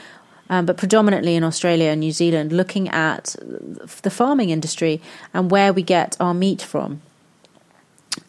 um, 0.50 0.66
but 0.66 0.76
predominantly 0.76 1.34
in 1.34 1.44
Australia 1.44 1.90
and 1.90 2.00
New 2.00 2.12
Zealand, 2.12 2.52
looking 2.52 2.88
at 2.88 3.34
the 4.02 4.10
farming 4.10 4.50
industry 4.50 5.00
and 5.32 5.50
where 5.50 5.72
we 5.72 5.82
get 5.82 6.16
our 6.20 6.34
meat 6.34 6.62
from. 6.62 7.00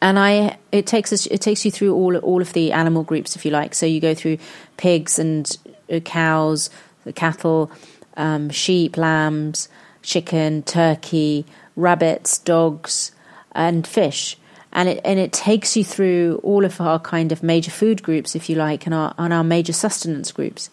And 0.01 0.17
I, 0.17 0.57
it 0.71 0.87
takes 0.87 1.13
us, 1.13 1.25
it 1.27 1.41
takes 1.41 1.65
you 1.65 1.71
through 1.71 1.93
all 1.93 2.17
all 2.17 2.41
of 2.41 2.53
the 2.53 2.71
animal 2.71 3.03
groups, 3.03 3.35
if 3.35 3.45
you 3.45 3.51
like. 3.51 3.75
So 3.75 3.85
you 3.85 3.99
go 3.99 4.15
through 4.15 4.39
pigs 4.77 5.19
and 5.19 5.55
uh, 5.91 5.99
cows, 5.99 6.69
the 7.03 7.13
cattle, 7.13 7.71
um, 8.17 8.49
sheep, 8.49 8.97
lambs, 8.97 9.69
chicken, 10.01 10.63
turkey, 10.63 11.45
rabbits, 11.75 12.39
dogs, 12.39 13.11
and 13.51 13.85
fish. 13.85 14.37
And 14.75 14.89
it 14.89 15.01
and 15.03 15.17
it 15.17 15.31
takes 15.31 15.75
you 15.75 15.83
through 15.83 16.41
all 16.43 16.65
of 16.65 16.79
our 16.79 16.99
kind 16.99 17.31
of 17.31 17.41
major 17.41 17.71
food 17.71 18.03
groups, 18.03 18.35
if 18.35 18.49
you 18.49 18.55
like, 18.57 18.85
and 18.85 18.93
our 18.93 19.15
and 19.17 19.33
our 19.33 19.43
major 19.43 19.73
sustenance 19.73 20.31
groups. 20.31 20.69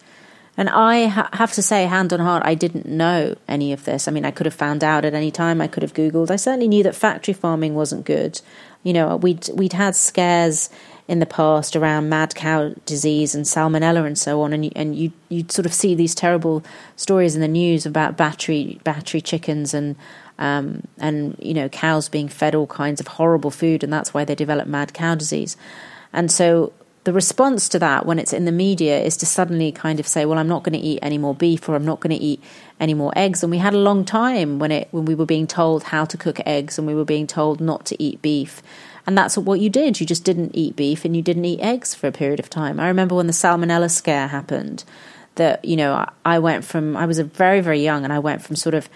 And 0.55 0.69
I 0.69 1.07
ha- 1.07 1.29
have 1.33 1.53
to 1.53 1.63
say, 1.63 1.85
hand 1.85 2.13
on 2.13 2.19
heart, 2.19 2.43
I 2.45 2.53
didn't 2.53 2.85
know 2.85 3.35
any 3.47 3.73
of 3.73 3.85
this. 3.85 4.07
I 4.07 4.11
mean, 4.11 4.25
I 4.25 4.29
could 4.29 4.45
have 4.45 4.53
found 4.53 4.83
out 4.83 5.03
at 5.03 5.15
any 5.15 5.31
time. 5.31 5.61
I 5.61 5.67
could 5.67 5.81
have 5.81 5.95
Googled. 5.95 6.29
I 6.29 6.35
certainly 6.35 6.67
knew 6.67 6.83
that 6.83 6.93
factory 6.93 7.33
farming 7.33 7.73
wasn't 7.73 8.05
good. 8.05 8.39
You 8.83 8.93
know, 8.93 9.15
we'd 9.15 9.49
we'd 9.53 9.73
had 9.73 9.95
scares 9.95 10.69
in 11.07 11.19
the 11.19 11.25
past 11.25 11.75
around 11.75 12.09
mad 12.09 12.33
cow 12.33 12.73
disease 12.85 13.35
and 13.35 13.45
salmonella 13.45 14.05
and 14.05 14.17
so 14.17 14.41
on, 14.41 14.53
and 14.53 14.65
you, 14.65 14.71
and 14.75 14.95
you 14.95 15.11
you 15.29 15.45
sort 15.49 15.65
of 15.65 15.73
see 15.73 15.95
these 15.95 16.15
terrible 16.15 16.63
stories 16.95 17.35
in 17.35 17.41
the 17.41 17.47
news 17.47 17.85
about 17.85 18.17
battery 18.17 18.79
battery 18.83 19.21
chickens 19.21 19.73
and 19.73 19.95
um, 20.39 20.83
and 20.97 21.35
you 21.39 21.53
know 21.53 21.69
cows 21.69 22.09
being 22.09 22.27
fed 22.27 22.55
all 22.55 22.67
kinds 22.67 22.99
of 22.99 23.07
horrible 23.07 23.51
food, 23.51 23.83
and 23.83 23.91
that's 23.91 24.13
why 24.13 24.25
they 24.25 24.35
develop 24.35 24.67
mad 24.67 24.93
cow 24.93 25.15
disease. 25.15 25.57
And 26.11 26.31
so 26.31 26.73
the 27.03 27.13
response 27.13 27.67
to 27.69 27.79
that 27.79 28.05
when 28.05 28.17
it's 28.17 28.31
in 28.31 28.45
the 28.45 28.51
media 28.51 28.99
is 29.01 29.17
to 29.17 29.25
suddenly 29.25 29.71
kind 29.71 29.99
of 29.99 30.07
say, 30.07 30.25
"Well, 30.25 30.39
I'm 30.39 30.47
not 30.47 30.63
going 30.63 30.79
to 30.79 30.85
eat 30.85 30.99
any 31.01 31.17
more 31.17 31.35
beef, 31.35 31.67
or 31.67 31.75
I'm 31.75 31.85
not 31.85 31.99
going 31.99 32.17
to 32.17 32.23
eat 32.23 32.41
any 32.79 32.93
more 32.93 33.11
eggs." 33.15 33.43
And 33.43 33.51
we 33.51 33.57
had 33.57 33.73
a 33.73 33.77
long 33.77 34.05
time 34.05 34.57
when 34.59 34.71
it 34.71 34.87
when 34.91 35.05
we 35.05 35.15
were 35.15 35.25
being 35.25 35.47
told 35.47 35.83
how 35.83 36.05
to 36.05 36.17
cook 36.17 36.39
eggs, 36.45 36.77
and 36.77 36.87
we 36.87 36.95
were 36.95 37.05
being 37.05 37.27
told 37.27 37.59
not 37.59 37.85
to 37.87 38.01
eat 38.01 38.21
beef. 38.21 38.61
And 39.05 39.17
that's 39.17 39.37
what 39.37 39.59
you 39.59 39.69
did. 39.69 39.99
You 39.99 40.05
just 40.05 40.23
didn't 40.23 40.55
eat 40.55 40.75
beef 40.75 41.03
and 41.03 41.15
you 41.15 41.21
didn't 41.21 41.45
eat 41.45 41.59
eggs 41.59 41.93
for 41.93 42.07
a 42.07 42.11
period 42.11 42.39
of 42.39 42.49
time. 42.49 42.79
I 42.79 42.87
remember 42.87 43.15
when 43.15 43.27
the 43.27 43.33
salmonella 43.33 43.91
scare 43.91 44.27
happened, 44.27 44.83
that 45.35 45.65
you 45.65 45.75
know 45.75 46.05
I 46.23 46.39
went 46.39 46.63
from 46.63 46.95
I 46.95 47.05
was 47.05 47.19
a 47.19 47.23
very 47.23 47.59
very 47.59 47.83
young, 47.83 48.03
and 48.03 48.13
I 48.13 48.19
went 48.19 48.43
from 48.43 48.55
sort 48.55 48.75
of 48.75 48.87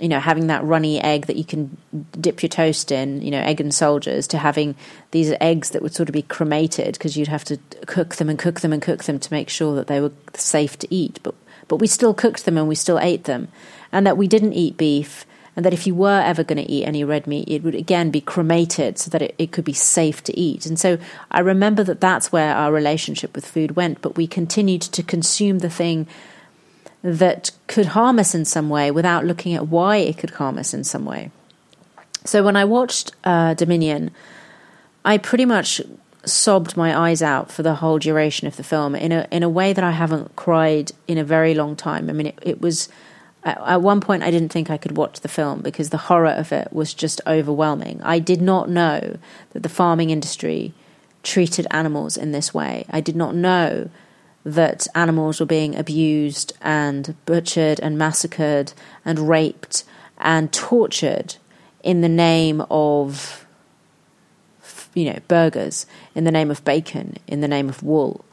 you 0.00 0.08
know, 0.08 0.20
having 0.20 0.48
that 0.48 0.62
runny 0.64 1.00
egg 1.00 1.26
that 1.26 1.36
you 1.36 1.44
can 1.44 1.76
dip 2.20 2.42
your 2.42 2.48
toast 2.48 2.92
in, 2.92 3.22
you 3.22 3.30
know, 3.30 3.40
egg 3.40 3.60
and 3.60 3.74
soldiers, 3.74 4.26
to 4.28 4.38
having 4.38 4.74
these 5.12 5.32
eggs 5.40 5.70
that 5.70 5.82
would 5.82 5.94
sort 5.94 6.08
of 6.08 6.12
be 6.12 6.22
cremated 6.22 6.92
because 6.92 7.16
you'd 7.16 7.28
have 7.28 7.44
to 7.44 7.56
cook 7.86 8.16
them 8.16 8.28
and 8.28 8.38
cook 8.38 8.60
them 8.60 8.72
and 8.72 8.82
cook 8.82 9.04
them 9.04 9.18
to 9.18 9.32
make 9.32 9.48
sure 9.48 9.74
that 9.74 9.86
they 9.86 10.00
were 10.00 10.12
safe 10.34 10.78
to 10.78 10.94
eat. 10.94 11.18
But 11.22 11.34
but 11.68 11.76
we 11.76 11.86
still 11.86 12.14
cooked 12.14 12.44
them 12.44 12.58
and 12.58 12.68
we 12.68 12.74
still 12.74 12.98
ate 12.98 13.24
them, 13.24 13.48
and 13.90 14.06
that 14.06 14.18
we 14.18 14.28
didn't 14.28 14.52
eat 14.52 14.76
beef, 14.76 15.24
and 15.56 15.64
that 15.64 15.72
if 15.72 15.86
you 15.86 15.94
were 15.94 16.20
ever 16.20 16.44
going 16.44 16.62
to 16.62 16.70
eat 16.70 16.84
any 16.84 17.02
red 17.02 17.26
meat, 17.26 17.48
it 17.48 17.62
would 17.62 17.74
again 17.74 18.10
be 18.10 18.20
cremated 18.20 18.98
so 18.98 19.10
that 19.10 19.22
it, 19.22 19.34
it 19.38 19.52
could 19.52 19.64
be 19.64 19.72
safe 19.72 20.22
to 20.24 20.38
eat. 20.38 20.66
And 20.66 20.78
so 20.78 20.98
I 21.30 21.40
remember 21.40 21.82
that 21.84 22.00
that's 22.00 22.30
where 22.30 22.54
our 22.54 22.70
relationship 22.70 23.34
with 23.34 23.46
food 23.46 23.74
went, 23.74 24.02
but 24.02 24.16
we 24.16 24.26
continued 24.26 24.82
to 24.82 25.02
consume 25.02 25.60
the 25.60 25.70
thing 25.70 26.06
that 27.02 27.52
could 27.68 27.86
harm 27.86 28.18
us 28.18 28.34
in 28.34 28.44
some 28.44 28.68
way 28.68 28.90
without 28.90 29.24
looking 29.24 29.54
at 29.54 29.68
why 29.68 29.96
it 29.96 30.18
could 30.18 30.30
harm 30.30 30.58
us 30.58 30.74
in 30.74 30.84
some 30.84 31.06
way. 31.06 31.30
So 32.24 32.42
when 32.42 32.56
I 32.56 32.64
watched 32.64 33.12
uh, 33.24 33.54
Dominion, 33.54 34.10
I 35.04 35.16
pretty 35.16 35.46
much 35.46 35.80
sobbed 36.24 36.76
my 36.76 36.98
eyes 36.98 37.22
out 37.22 37.52
for 37.52 37.62
the 37.62 37.76
whole 37.76 37.98
duration 37.98 38.48
of 38.48 38.56
the 38.56 38.64
film 38.64 38.96
in 38.96 39.12
a 39.12 39.28
in 39.30 39.44
a 39.44 39.48
way 39.48 39.72
that 39.72 39.84
I 39.84 39.92
haven't 39.92 40.34
cried 40.34 40.90
in 41.06 41.18
a 41.18 41.24
very 41.24 41.54
long 41.54 41.76
time. 41.76 42.10
I 42.10 42.12
mean, 42.12 42.26
it, 42.26 42.38
it 42.42 42.60
was 42.60 42.88
at, 43.46 43.80
one 43.80 44.00
point 44.00 44.22
I 44.22 44.30
didn't 44.30 44.50
think 44.50 44.70
I 44.70 44.76
could 44.76 44.96
watch 44.96 45.20
the 45.20 45.28
film 45.28 45.60
because 45.60 45.90
the 45.90 45.96
horror 45.96 46.30
of 46.30 46.52
it 46.52 46.72
was 46.72 46.92
just 46.92 47.20
overwhelming. 47.26 48.00
I 48.02 48.18
did 48.18 48.42
not 48.42 48.68
know 48.68 49.18
that 49.52 49.62
the 49.62 49.68
farming 49.68 50.10
industry 50.10 50.74
treated 51.22 51.66
animals 51.70 52.16
in 52.16 52.32
this 52.32 52.52
way. 52.52 52.84
I 52.90 53.00
did 53.00 53.16
not 53.16 53.34
know 53.34 53.88
that 54.44 54.86
animals 54.94 55.40
were 55.40 55.46
being 55.46 55.74
abused 55.74 56.52
and 56.60 57.14
butchered 57.24 57.80
and 57.80 57.98
massacred 57.98 58.72
and 59.04 59.28
raped 59.28 59.84
and 60.18 60.52
tortured 60.52 61.36
in 61.82 62.00
the 62.00 62.08
name 62.08 62.64
of 62.70 63.46
you 64.94 65.12
know 65.12 65.18
burgers 65.28 65.84
in 66.14 66.24
the 66.24 66.30
name 66.30 66.50
of 66.50 66.64
bacon 66.64 67.16
in 67.26 67.40
the 67.40 67.48
name 67.48 67.68
of 67.68 67.82
wool 67.82 68.24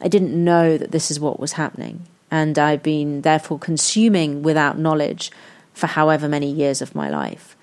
i 0.00 0.06
didn't 0.06 0.32
know 0.32 0.78
that 0.78 0.92
this 0.92 1.10
is 1.10 1.18
what 1.18 1.40
was 1.40 1.52
happening 1.52 2.06
and 2.34 2.58
i've 2.58 2.82
been 2.82 3.20
therefore 3.22 3.58
consuming 3.58 4.42
without 4.42 4.76
knowledge 4.76 5.30
for 5.72 5.86
however 5.86 6.28
many 6.28 6.50
years 6.50 6.82
of 6.82 6.94
my 6.94 7.08
life 7.08 7.56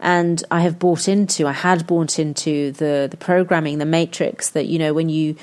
and 0.00 0.42
i 0.50 0.60
have 0.60 0.78
bought 0.78 1.06
into 1.06 1.46
i 1.46 1.52
had 1.52 1.86
bought 1.86 2.18
into 2.18 2.72
the 2.72 3.06
the 3.10 3.16
programming 3.16 3.78
the 3.78 3.86
matrix 3.86 4.50
that 4.50 4.66
you 4.66 4.78
know 4.78 4.92
when 4.92 5.08
you 5.08 5.36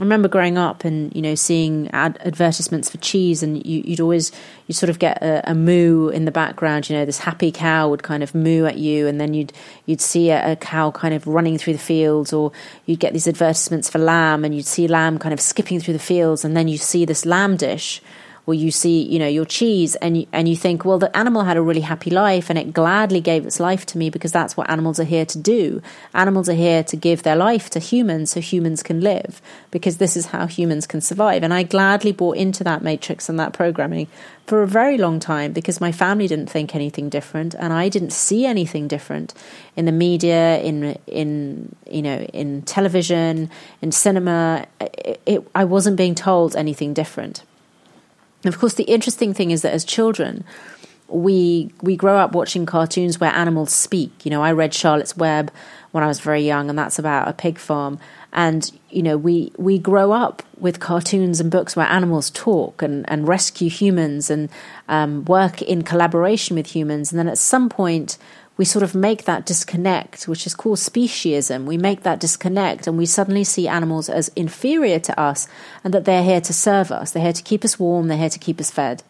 I 0.00 0.02
remember 0.02 0.26
growing 0.26 0.58
up 0.58 0.84
and 0.84 1.14
you 1.14 1.22
know 1.22 1.36
seeing 1.36 1.88
ad- 1.92 2.18
advertisements 2.24 2.90
for 2.90 2.98
cheese, 2.98 3.44
and 3.44 3.64
you, 3.64 3.84
would 3.86 4.00
always 4.00 4.32
you 4.66 4.74
sort 4.74 4.90
of 4.90 4.98
get 4.98 5.22
a, 5.22 5.52
a, 5.52 5.54
moo 5.54 6.08
in 6.08 6.24
the 6.24 6.32
background. 6.32 6.90
You 6.90 6.96
know, 6.96 7.04
this 7.04 7.18
happy 7.18 7.52
cow 7.52 7.88
would 7.90 8.02
kind 8.02 8.24
of 8.24 8.34
moo 8.34 8.66
at 8.66 8.76
you, 8.76 9.06
and 9.06 9.20
then 9.20 9.34
you'd 9.34 9.52
you'd 9.86 10.00
see 10.00 10.30
a, 10.30 10.52
a, 10.52 10.56
cow 10.56 10.90
kind 10.90 11.14
of 11.14 11.28
running 11.28 11.58
through 11.58 11.74
the 11.74 11.78
fields, 11.78 12.32
or 12.32 12.50
you'd 12.86 12.98
get 12.98 13.12
these 13.12 13.28
advertisements 13.28 13.88
for 13.88 14.00
lamb, 14.00 14.44
and 14.44 14.52
you'd 14.52 14.66
see 14.66 14.88
lamb 14.88 15.16
kind 15.20 15.32
of 15.32 15.40
skipping 15.40 15.78
through 15.78 15.94
the 15.94 16.00
fields, 16.00 16.44
and 16.44 16.56
then 16.56 16.66
you 16.66 16.76
see 16.76 17.04
this 17.04 17.24
lamb 17.24 17.56
dish 17.56 18.02
or 18.46 18.52
you 18.52 18.70
see, 18.70 19.02
you 19.02 19.18
know, 19.18 19.26
your 19.26 19.44
cheese 19.46 19.94
and 19.96 20.26
and 20.32 20.48
you 20.48 20.56
think, 20.56 20.84
well, 20.84 20.98
the 20.98 21.14
animal 21.16 21.44
had 21.44 21.56
a 21.56 21.62
really 21.62 21.80
happy 21.80 22.10
life 22.10 22.50
and 22.50 22.58
it 22.58 22.72
gladly 22.74 23.20
gave 23.20 23.46
its 23.46 23.58
life 23.58 23.86
to 23.86 23.98
me 23.98 24.10
because 24.10 24.32
that's 24.32 24.56
what 24.56 24.68
animals 24.68 25.00
are 25.00 25.04
here 25.04 25.24
to 25.24 25.38
do. 25.38 25.80
Animals 26.12 26.48
are 26.48 26.54
here 26.54 26.82
to 26.84 26.96
give 26.96 27.22
their 27.22 27.36
life 27.36 27.70
to 27.70 27.78
humans 27.78 28.32
so 28.32 28.40
humans 28.40 28.82
can 28.82 29.00
live 29.00 29.40
because 29.70 29.96
this 29.96 30.16
is 30.16 30.26
how 30.26 30.46
humans 30.46 30.86
can 30.86 31.00
survive. 31.00 31.42
And 31.42 31.54
I 31.54 31.62
gladly 31.62 32.12
bought 32.12 32.36
into 32.36 32.62
that 32.64 32.82
matrix 32.82 33.28
and 33.28 33.40
that 33.40 33.54
programming 33.54 34.08
for 34.46 34.62
a 34.62 34.66
very 34.66 34.98
long 34.98 35.20
time 35.20 35.52
because 35.52 35.80
my 35.80 35.90
family 35.90 36.26
didn't 36.26 36.50
think 36.50 36.74
anything 36.74 37.08
different 37.08 37.54
and 37.54 37.72
I 37.72 37.88
didn't 37.88 38.12
see 38.12 38.44
anything 38.44 38.88
different 38.88 39.32
in 39.74 39.86
the 39.86 39.92
media, 39.92 40.60
in 40.60 40.98
in 41.06 41.74
you 41.90 42.02
know, 42.02 42.20
in 42.20 42.60
television, 42.62 43.48
in 43.80 43.90
cinema. 43.90 44.66
It, 44.80 45.20
it, 45.24 45.48
I 45.54 45.64
wasn't 45.64 45.96
being 45.96 46.14
told 46.14 46.56
anything 46.56 46.92
different. 46.92 47.42
Of 48.44 48.58
course, 48.58 48.74
the 48.74 48.84
interesting 48.84 49.34
thing 49.34 49.50
is 49.50 49.62
that 49.62 49.72
as 49.72 49.84
children, 49.84 50.44
we 51.08 51.72
we 51.82 51.96
grow 51.96 52.18
up 52.18 52.32
watching 52.32 52.66
cartoons 52.66 53.20
where 53.20 53.32
animals 53.32 53.72
speak. 53.72 54.24
You 54.24 54.30
know, 54.30 54.42
I 54.42 54.52
read 54.52 54.74
Charlotte's 54.74 55.16
Web 55.16 55.50
when 55.92 56.02
I 56.02 56.06
was 56.06 56.20
very 56.20 56.42
young, 56.42 56.68
and 56.68 56.78
that's 56.78 56.98
about 56.98 57.28
a 57.28 57.32
pig 57.32 57.58
farm. 57.58 57.98
And 58.32 58.70
you 58.90 59.02
know, 59.02 59.16
we 59.16 59.52
we 59.56 59.78
grow 59.78 60.12
up 60.12 60.42
with 60.58 60.80
cartoons 60.80 61.40
and 61.40 61.50
books 61.50 61.76
where 61.76 61.86
animals 61.86 62.30
talk 62.30 62.82
and, 62.82 63.08
and 63.08 63.28
rescue 63.28 63.68
humans 63.68 64.30
and 64.30 64.48
um, 64.88 65.24
work 65.26 65.62
in 65.62 65.82
collaboration 65.82 66.56
with 66.56 66.74
humans. 66.74 67.12
And 67.12 67.18
then 67.18 67.28
at 67.28 67.38
some 67.38 67.68
point, 67.68 68.18
we 68.56 68.64
sort 68.64 68.82
of 68.82 68.94
make 68.94 69.24
that 69.24 69.46
disconnect, 69.46 70.28
which 70.28 70.46
is 70.46 70.54
called 70.54 70.78
speciesism. 70.78 71.64
We 71.64 71.76
make 71.76 72.02
that 72.02 72.20
disconnect 72.20 72.86
and 72.86 72.96
we 72.96 73.06
suddenly 73.06 73.44
see 73.44 73.66
animals 73.66 74.08
as 74.08 74.28
inferior 74.36 75.00
to 75.00 75.20
us 75.20 75.48
and 75.82 75.92
that 75.92 76.04
they're 76.04 76.22
here 76.22 76.40
to 76.40 76.52
serve 76.52 76.92
us. 76.92 77.10
They're 77.10 77.22
here 77.22 77.32
to 77.32 77.42
keep 77.42 77.64
us 77.64 77.78
warm, 77.78 78.08
they're 78.08 78.18
here 78.18 78.30
to 78.30 78.38
keep 78.38 78.60
us 78.60 78.70
fed. 78.70 79.02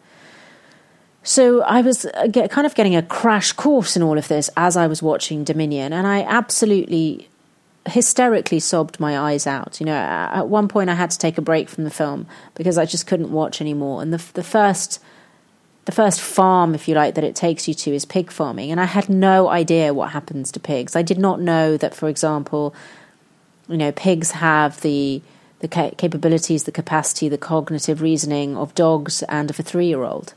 So 1.25 1.61
I 1.63 1.81
was 1.81 2.05
uh, 2.05 2.27
kind 2.49 2.67
of 2.67 2.75
getting 2.75 2.95
a 2.95 3.01
crash 3.01 3.51
course 3.51 3.95
in 3.95 4.03
all 4.03 4.17
of 4.17 4.27
this 4.27 4.49
as 4.55 4.77
I 4.77 4.85
was 4.85 5.01
watching 5.01 5.43
Dominion, 5.43 5.91
and 5.91 6.05
I 6.05 6.21
absolutely 6.21 7.27
hysterically 7.87 8.59
sobbed 8.59 8.99
my 8.99 9.17
eyes 9.17 9.47
out. 9.47 9.79
You 9.79 9.87
know, 9.87 9.95
at 9.95 10.47
one 10.47 10.67
point 10.67 10.91
I 10.91 10.93
had 10.93 11.09
to 11.09 11.17
take 11.17 11.39
a 11.39 11.41
break 11.41 11.67
from 11.67 11.83
the 11.83 11.89
film 11.89 12.27
because 12.53 12.77
I 12.77 12.85
just 12.85 13.07
couldn't 13.07 13.31
watch 13.31 13.59
anymore. 13.59 14.03
And 14.03 14.13
the 14.13 14.23
the 14.33 14.43
first 14.43 15.01
the 15.85 15.91
first 15.91 16.19
farm, 16.19 16.73
if 16.73 16.87
you 16.87 16.95
like, 16.95 17.15
that 17.15 17.23
it 17.23 17.35
takes 17.35 17.67
you 17.67 17.73
to 17.75 17.93
is 17.93 18.05
pig 18.05 18.31
farming. 18.31 18.71
And 18.71 18.81
I 18.81 18.85
had 18.85 19.07
no 19.07 19.49
idea 19.49 19.93
what 19.93 20.11
happens 20.11 20.51
to 20.51 20.59
pigs. 20.59 20.95
I 20.95 21.03
did 21.03 21.19
not 21.19 21.39
know 21.39 21.77
that, 21.77 21.93
for 21.93 22.09
example, 22.09 22.75
you 23.67 23.77
know, 23.77 23.91
pigs 23.91 24.31
have 24.31 24.81
the 24.81 25.21
the 25.59 25.67
capabilities, 25.69 26.65
the 26.65 26.71
capacity, 26.71 27.29
the 27.29 27.37
cognitive 27.37 28.01
reasoning 28.01 28.57
of 28.57 28.75
dogs 28.75 29.23
and 29.23 29.49
of 29.49 29.59
a 29.59 29.63
three 29.63 29.87
year 29.87 30.03
old. 30.03 30.33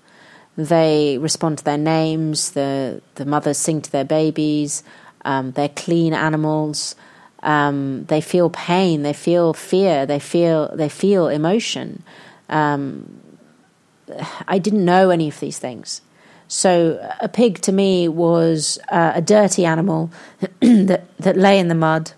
They 0.57 1.19
respond 1.19 1.59
to 1.59 1.65
their 1.65 1.79
names. 1.79 2.53
The 2.53 3.01
the 3.17 3.25
mothers 3.25 3.59
sing 3.59 3.81
to 3.83 3.91
their 3.91 4.05
babies. 4.05 4.83
Um, 5.25 5.53
they're 5.53 5.69
clean 5.69 6.15
animals. 6.15 6.95
Um, 7.43 8.05
they 8.07 8.21
feel 8.21 8.51
pain. 8.51 9.03
They 9.03 9.13
feel 9.13 9.55
fear. 9.55 10.05
They 10.05 10.19
feel 10.19 10.75
they 10.77 10.89
feel 10.89 11.29
emotion. 11.29 12.03
Um, 12.49 13.21
I 14.49 14.59
didn't 14.59 14.85
know 14.85 15.11
any 15.11 15.29
of 15.29 15.41
these 15.41 15.59
things. 15.59 16.01
So 16.49 16.99
a 17.21 17.29
pig 17.29 17.61
to 17.63 17.73
me 17.73 18.09
was 18.09 18.79
uh, 18.89 19.13
a 19.15 19.21
dirty 19.21 19.67
animal 19.67 20.11
that 20.61 21.05
that 21.19 21.37
lay 21.37 21.59
in 21.59 21.69
the 21.69 21.75
mud, 21.75 22.13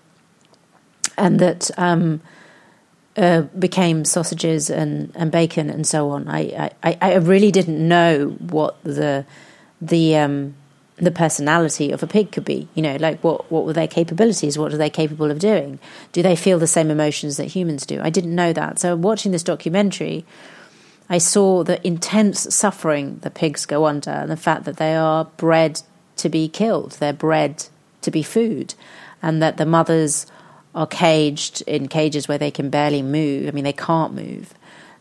and 1.18 1.40
that 1.40 1.70
um, 1.76 2.20
uh, 3.16 3.42
became 3.58 4.04
sausages 4.04 4.70
and, 4.70 5.12
and 5.14 5.32
bacon 5.32 5.68
and 5.68 5.86
so 5.86 6.10
on. 6.10 6.28
I, 6.28 6.70
I, 6.82 6.96
I 7.00 7.14
really 7.16 7.50
didn't 7.50 7.86
know 7.86 8.28
what 8.38 8.82
the 8.84 9.26
the 9.80 10.16
um, 10.16 10.54
the 10.96 11.10
personality 11.10 11.90
of 11.90 12.02
a 12.02 12.06
pig 12.06 12.30
could 12.30 12.44
be. 12.44 12.68
You 12.74 12.82
know, 12.82 12.96
like 12.96 13.22
what 13.24 13.50
what 13.50 13.64
were 13.64 13.72
their 13.72 13.88
capabilities? 13.88 14.56
What 14.56 14.72
are 14.72 14.76
they 14.76 14.90
capable 14.90 15.30
of 15.30 15.38
doing? 15.38 15.78
Do 16.12 16.22
they 16.22 16.36
feel 16.36 16.58
the 16.58 16.66
same 16.66 16.90
emotions 16.90 17.36
that 17.36 17.46
humans 17.46 17.84
do? 17.84 18.00
I 18.00 18.10
didn't 18.10 18.34
know 18.34 18.52
that. 18.52 18.78
So 18.78 18.94
watching 18.96 19.32
this 19.32 19.42
documentary, 19.42 20.24
I 21.10 21.18
saw 21.18 21.64
the 21.64 21.84
intense 21.84 22.54
suffering 22.54 23.18
the 23.22 23.30
pigs 23.30 23.66
go 23.66 23.84
under, 23.84 24.10
and 24.10 24.30
the 24.30 24.36
fact 24.36 24.64
that 24.64 24.76
they 24.76 24.94
are 24.94 25.24
bred 25.36 25.82
to 26.16 26.28
be 26.28 26.48
killed. 26.48 26.92
They're 26.92 27.12
bred 27.12 27.66
to 28.02 28.12
be 28.12 28.22
food, 28.22 28.74
and 29.20 29.42
that 29.42 29.56
the 29.56 29.66
mothers 29.66 30.26
are 30.72 30.86
caged 30.86 31.62
in 31.62 31.88
cages 31.88 32.28
where 32.28 32.38
they 32.38 32.52
can 32.52 32.70
barely 32.70 33.02
move. 33.02 33.48
I 33.48 33.50
mean, 33.50 33.64
they 33.64 33.72
can't 33.72 34.14
move. 34.14 34.54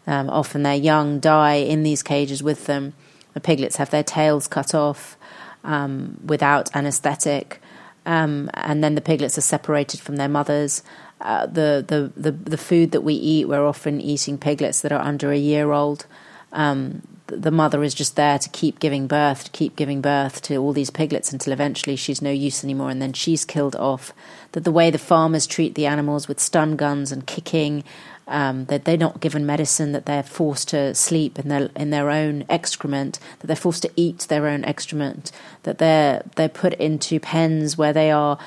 Um, 0.07 0.31
often 0.31 0.63
their 0.63 0.75
young 0.75 1.19
die 1.19 1.57
in 1.57 1.83
these 1.83 2.01
cages 2.01 2.41
with 2.41 2.65
them. 2.65 2.93
The 3.35 3.39
piglets 3.39 3.75
have 3.75 3.91
their 3.91 4.03
tails 4.03 4.47
cut 4.47 4.73
off 4.73 5.15
um, 5.63 6.19
without 6.25 6.75
anaesthetic, 6.75 7.61
um, 8.07 8.49
and 8.55 8.83
then 8.83 8.95
the 8.95 9.01
piglets 9.01 9.37
are 9.37 9.41
separated 9.41 9.99
from 9.99 10.15
their 10.15 10.27
mothers. 10.27 10.81
Uh, 11.21 11.45
the, 11.47 11.83
the, 11.85 12.11
the 12.15 12.31
the 12.31 12.57
food 12.57 12.91
that 12.91 13.01
we 13.01 13.13
eat, 13.13 13.47
we're 13.47 13.67
often 13.67 13.99
eating 13.99 14.37
piglets 14.37 14.81
that 14.81 14.91
are 14.91 15.01
under 15.01 15.31
a 15.31 15.37
year 15.37 15.71
old. 15.71 16.05
Um, 16.53 17.01
the 17.27 17.51
mother 17.51 17.83
is 17.83 17.93
just 17.93 18.15
there 18.15 18.39
to 18.39 18.49
keep 18.49 18.79
giving 18.79 19.05
birth, 19.05 19.45
to 19.45 19.51
keep 19.51 19.75
giving 19.75 20.01
birth 20.01 20.41
to 20.43 20.55
all 20.57 20.73
these 20.73 20.89
piglets 20.89 21.31
until 21.31 21.53
eventually 21.53 21.95
she's 21.95 22.21
no 22.21 22.31
use 22.31 22.63
anymore, 22.63 22.89
and 22.89 23.01
then 23.01 23.13
she's 23.13 23.45
killed 23.45 23.75
off. 23.75 24.13
That 24.53 24.63
the 24.63 24.71
way 24.71 24.89
the 24.89 24.97
farmers 24.97 25.45
treat 25.45 25.75
the 25.75 25.85
animals 25.85 26.27
with 26.27 26.39
stun 26.39 26.75
guns 26.75 27.11
and 27.11 27.27
kicking, 27.27 27.83
um, 28.27 28.65
that 28.65 28.85
they're 28.85 28.97
not 28.97 29.19
given 29.19 29.45
medicine, 29.45 29.91
that 29.91 30.05
they're 30.05 30.23
forced 30.23 30.69
to 30.69 30.95
sleep 30.95 31.37
in 31.37 31.49
their 31.49 31.69
in 31.75 31.89
their 31.89 32.09
own 32.09 32.45
excrement, 32.49 33.19
that 33.39 33.47
they're 33.47 33.55
forced 33.55 33.83
to 33.83 33.91
eat 33.95 34.19
their 34.29 34.47
own 34.47 34.63
excrement, 34.63 35.31
that 35.63 35.77
they're 35.77 36.23
they're 36.35 36.49
put 36.49 36.73
into 36.75 37.19
pens 37.19 37.77
where 37.77 37.93
they 37.93 38.09
are 38.09 38.39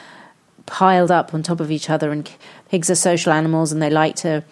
piled 0.66 1.10
up 1.10 1.34
on 1.34 1.42
top 1.42 1.60
of 1.60 1.70
each 1.70 1.90
other. 1.90 2.10
And 2.10 2.30
pigs 2.68 2.90
are 2.90 2.94
social 2.94 3.32
animals, 3.32 3.72
and 3.72 3.82
they 3.82 3.90
like 3.90 4.16
to 4.16 4.44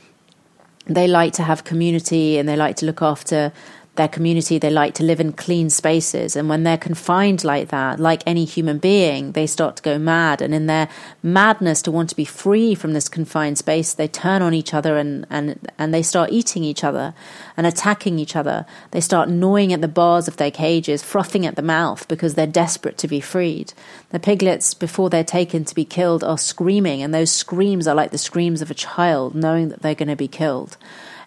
they 0.87 1.07
like 1.07 1.33
to 1.35 1.43
have 1.43 1.65
community, 1.65 2.39
and 2.39 2.49
they 2.49 2.57
like 2.57 2.77
to 2.77 2.87
look 2.87 3.03
after 3.03 3.53
their 4.01 4.09
community, 4.09 4.59
they 4.59 4.71
like 4.71 4.95
to 4.95 5.05
live 5.05 5.21
in 5.21 5.31
clean 5.31 5.69
spaces. 5.69 6.35
And 6.35 6.49
when 6.49 6.63
they're 6.63 6.79
confined 6.79 7.45
like 7.45 7.69
that, 7.69 8.01
like 8.01 8.23
any 8.25 8.47
human 8.47 8.79
being, 8.79 9.33
they 9.33 9.47
start 9.47 9.77
to 9.77 9.83
go 9.83 9.99
mad. 9.99 10.41
And 10.41 10.55
in 10.55 10.65
their 10.65 10.89
madness 11.23 11.83
to 11.83 11.91
want 11.91 12.09
to 12.09 12.17
be 12.17 12.25
free 12.25 12.75
from 12.75 12.95
this 12.95 13.11
confined 13.11 13.59
space, 13.59 13.93
they 13.93 14.09
turn 14.09 14.41
on 14.41 14.55
each 14.55 14.73
other 14.73 14.97
and, 14.97 15.27
and, 15.29 15.71
and 15.77 15.93
they 15.93 16.03
start 16.03 16.33
eating 16.33 16.65
each 16.65 16.83
other 16.83 17.13
and 17.59 17.67
attacking 17.67 18.19
each 18.19 18.35
other. 18.35 18.65
They 18.93 19.03
start 19.03 19.29
gnawing 19.29 19.71
at 19.71 19.83
the 19.83 19.89
bars 19.89 20.29
of 20.29 20.39
their 20.39 20.51
cages, 20.51 21.03
frothing 21.03 21.45
at 21.45 21.57
the 21.57 21.63
mouth 21.63 22.09
because 22.09 22.37
they're 22.37 22.47
desperate 22.47 22.97
to 22.99 23.09
be 23.09 23.21
freed. 23.21 23.75
The 24.11 24.19
piglets, 24.19 24.73
before 24.73 25.11
they're 25.11 25.23
taken 25.23 25.67
to 25.67 25.75
be 25.75 25.85
killed, 25.85 26.25
are 26.25 26.39
screaming, 26.39 27.03
and 27.03 27.13
those 27.13 27.31
screams 27.31 27.87
are 27.87 27.95
like 27.95 28.13
the 28.13 28.19
screams 28.19 28.63
of 28.63 28.71
a 28.71 28.75
child 28.75 29.35
knowing 29.35 29.69
that 29.69 29.83
they're 29.83 29.95
going 29.95 30.09
to 30.09 30.17
be 30.17 30.27
killed. 30.27 30.79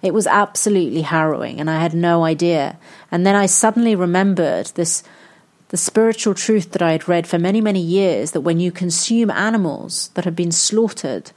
It 0.04 0.14
was 0.14 0.28
absolutely 0.28 1.02
harrowing, 1.02 1.62
and 1.62 1.70
I 1.70 1.82
had 1.82 1.96
no 1.96 2.26
idea. 2.26 2.78
And 3.10 3.26
then 3.26 3.36
I 3.36 3.46
suddenly 3.46 3.96
remembered 3.96 4.68
this 4.76 5.02
the 5.70 5.78
spiritual 5.78 6.36
truth 6.36 6.72
that 6.74 6.84
I 6.84 6.92
had 6.92 7.08
read 7.08 7.26
for 7.26 7.40
many, 7.40 7.60
many 7.60 7.80
years 7.80 8.32
that 8.32 8.42
when 8.42 8.60
you 8.60 8.72
consume 8.72 9.32
animals 9.32 10.12
that 10.14 10.26
have 10.26 10.36
been 10.36 10.52
slaughtered, 10.52 11.32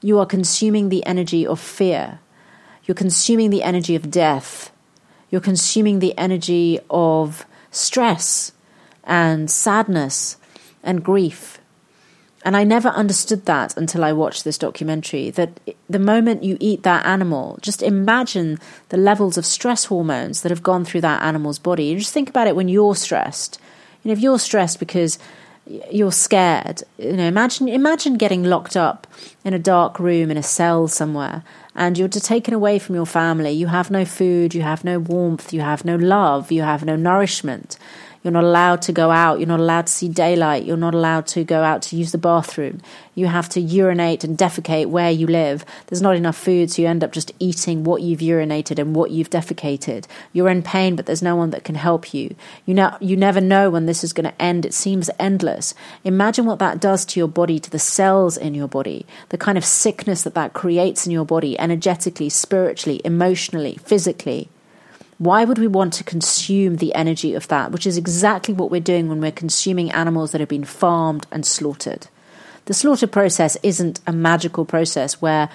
you 0.00 0.18
are 0.18 0.24
consuming 0.24 0.88
the 0.88 1.04
energy 1.04 1.46
of 1.46 1.60
fear. 1.60 2.20
You're 2.84 2.94
consuming 2.94 3.50
the 3.50 3.62
energy 3.62 3.94
of 3.94 4.10
death. 4.10 4.70
You're 5.28 5.42
consuming 5.42 5.98
the 5.98 6.16
energy 6.16 6.78
of 6.88 7.44
stress 7.70 8.52
and 9.02 9.50
sadness 9.50 10.38
and 10.82 11.04
grief. 11.04 11.60
And 12.44 12.58
I 12.58 12.62
never 12.62 12.90
understood 12.90 13.46
that 13.46 13.74
until 13.74 14.04
I 14.04 14.12
watched 14.12 14.44
this 14.44 14.58
documentary. 14.58 15.30
That 15.30 15.58
the 15.88 15.98
moment 15.98 16.44
you 16.44 16.58
eat 16.60 16.82
that 16.82 17.06
animal, 17.06 17.58
just 17.62 17.82
imagine 17.82 18.58
the 18.90 18.98
levels 18.98 19.38
of 19.38 19.46
stress 19.46 19.86
hormones 19.86 20.42
that 20.42 20.50
have 20.50 20.62
gone 20.62 20.84
through 20.84 21.00
that 21.00 21.22
animal's 21.22 21.58
body. 21.58 21.84
You 21.84 21.98
just 21.98 22.12
think 22.12 22.28
about 22.28 22.46
it 22.46 22.54
when 22.54 22.68
you're 22.68 22.94
stressed. 22.94 23.58
You 24.02 24.10
know, 24.10 24.12
if 24.12 24.20
you're 24.20 24.38
stressed 24.38 24.78
because 24.78 25.18
you're 25.90 26.12
scared, 26.12 26.82
you 26.98 27.14
know, 27.14 27.26
imagine 27.26 27.68
imagine 27.68 28.18
getting 28.18 28.44
locked 28.44 28.76
up 28.76 29.06
in 29.42 29.54
a 29.54 29.58
dark 29.58 29.98
room 29.98 30.30
in 30.30 30.36
a 30.36 30.42
cell 30.42 30.86
somewhere, 30.86 31.42
and 31.74 31.96
you're 31.96 32.08
taken 32.08 32.52
away 32.52 32.78
from 32.78 32.94
your 32.94 33.06
family. 33.06 33.52
You 33.52 33.68
have 33.68 33.90
no 33.90 34.04
food, 34.04 34.54
you 34.54 34.60
have 34.60 34.84
no 34.84 34.98
warmth, 34.98 35.54
you 35.54 35.62
have 35.62 35.86
no 35.86 35.96
love, 35.96 36.52
you 36.52 36.60
have 36.60 36.84
no 36.84 36.96
nourishment 36.96 37.78
you're 38.24 38.32
not 38.32 38.42
allowed 38.44 38.80
to 38.82 38.92
go 38.92 39.10
out. 39.10 39.38
You're 39.38 39.46
not 39.48 39.60
allowed 39.60 39.86
to 39.86 39.92
see 39.92 40.08
daylight. 40.08 40.64
You're 40.64 40.78
not 40.78 40.94
allowed 40.94 41.26
to 41.28 41.44
go 41.44 41.62
out 41.62 41.82
to 41.82 41.96
use 41.96 42.10
the 42.10 42.18
bathroom. 42.18 42.80
You 43.14 43.26
have 43.26 43.50
to 43.50 43.60
urinate 43.60 44.24
and 44.24 44.36
defecate 44.36 44.86
where 44.86 45.10
you 45.10 45.26
live. 45.26 45.64
There's 45.86 46.00
not 46.00 46.16
enough 46.16 46.36
food, 46.36 46.70
so 46.70 46.80
you 46.80 46.88
end 46.88 47.04
up 47.04 47.12
just 47.12 47.32
eating 47.38 47.84
what 47.84 48.00
you've 48.00 48.20
urinated 48.20 48.78
and 48.78 48.96
what 48.96 49.10
you've 49.10 49.28
defecated. 49.28 50.06
You're 50.32 50.48
in 50.48 50.62
pain, 50.62 50.96
but 50.96 51.04
there's 51.04 51.22
no 51.22 51.36
one 51.36 51.50
that 51.50 51.64
can 51.64 51.74
help 51.74 52.14
you. 52.14 52.34
You 52.64 52.72
know, 52.72 52.96
you 52.98 53.14
never 53.14 53.42
know 53.42 53.68
when 53.68 53.84
this 53.84 54.02
is 54.02 54.14
going 54.14 54.30
to 54.30 54.42
end. 54.42 54.64
It 54.64 54.72
seems 54.72 55.10
endless. 55.18 55.74
Imagine 56.02 56.46
what 56.46 56.58
that 56.60 56.80
does 56.80 57.04
to 57.04 57.20
your 57.20 57.28
body, 57.28 57.58
to 57.58 57.70
the 57.70 57.78
cells 57.78 58.38
in 58.38 58.54
your 58.54 58.68
body, 58.68 59.04
the 59.28 59.38
kind 59.38 59.58
of 59.58 59.66
sickness 59.66 60.22
that 60.22 60.34
that 60.34 60.54
creates 60.54 61.04
in 61.04 61.12
your 61.12 61.26
body, 61.26 61.60
energetically, 61.60 62.30
spiritually, 62.30 63.02
emotionally, 63.04 63.76
physically. 63.84 64.48
Why 65.18 65.44
would 65.44 65.58
we 65.58 65.68
want 65.68 65.92
to 65.94 66.04
consume 66.04 66.76
the 66.76 66.94
energy 66.94 67.34
of 67.34 67.48
that, 67.48 67.70
which 67.70 67.86
is 67.86 67.96
exactly 67.96 68.52
what 68.52 68.70
we're 68.70 68.80
doing 68.80 69.08
when 69.08 69.20
we're 69.20 69.32
consuming 69.32 69.90
animals 69.92 70.32
that 70.32 70.40
have 70.40 70.48
been 70.48 70.64
farmed 70.64 71.26
and 71.30 71.46
slaughtered? 71.46 72.08
The 72.66 72.74
slaughter 72.74 73.06
process 73.06 73.56
isn't 73.62 74.00
a 74.06 74.12
magical 74.12 74.64
process 74.64 75.20
where 75.20 75.50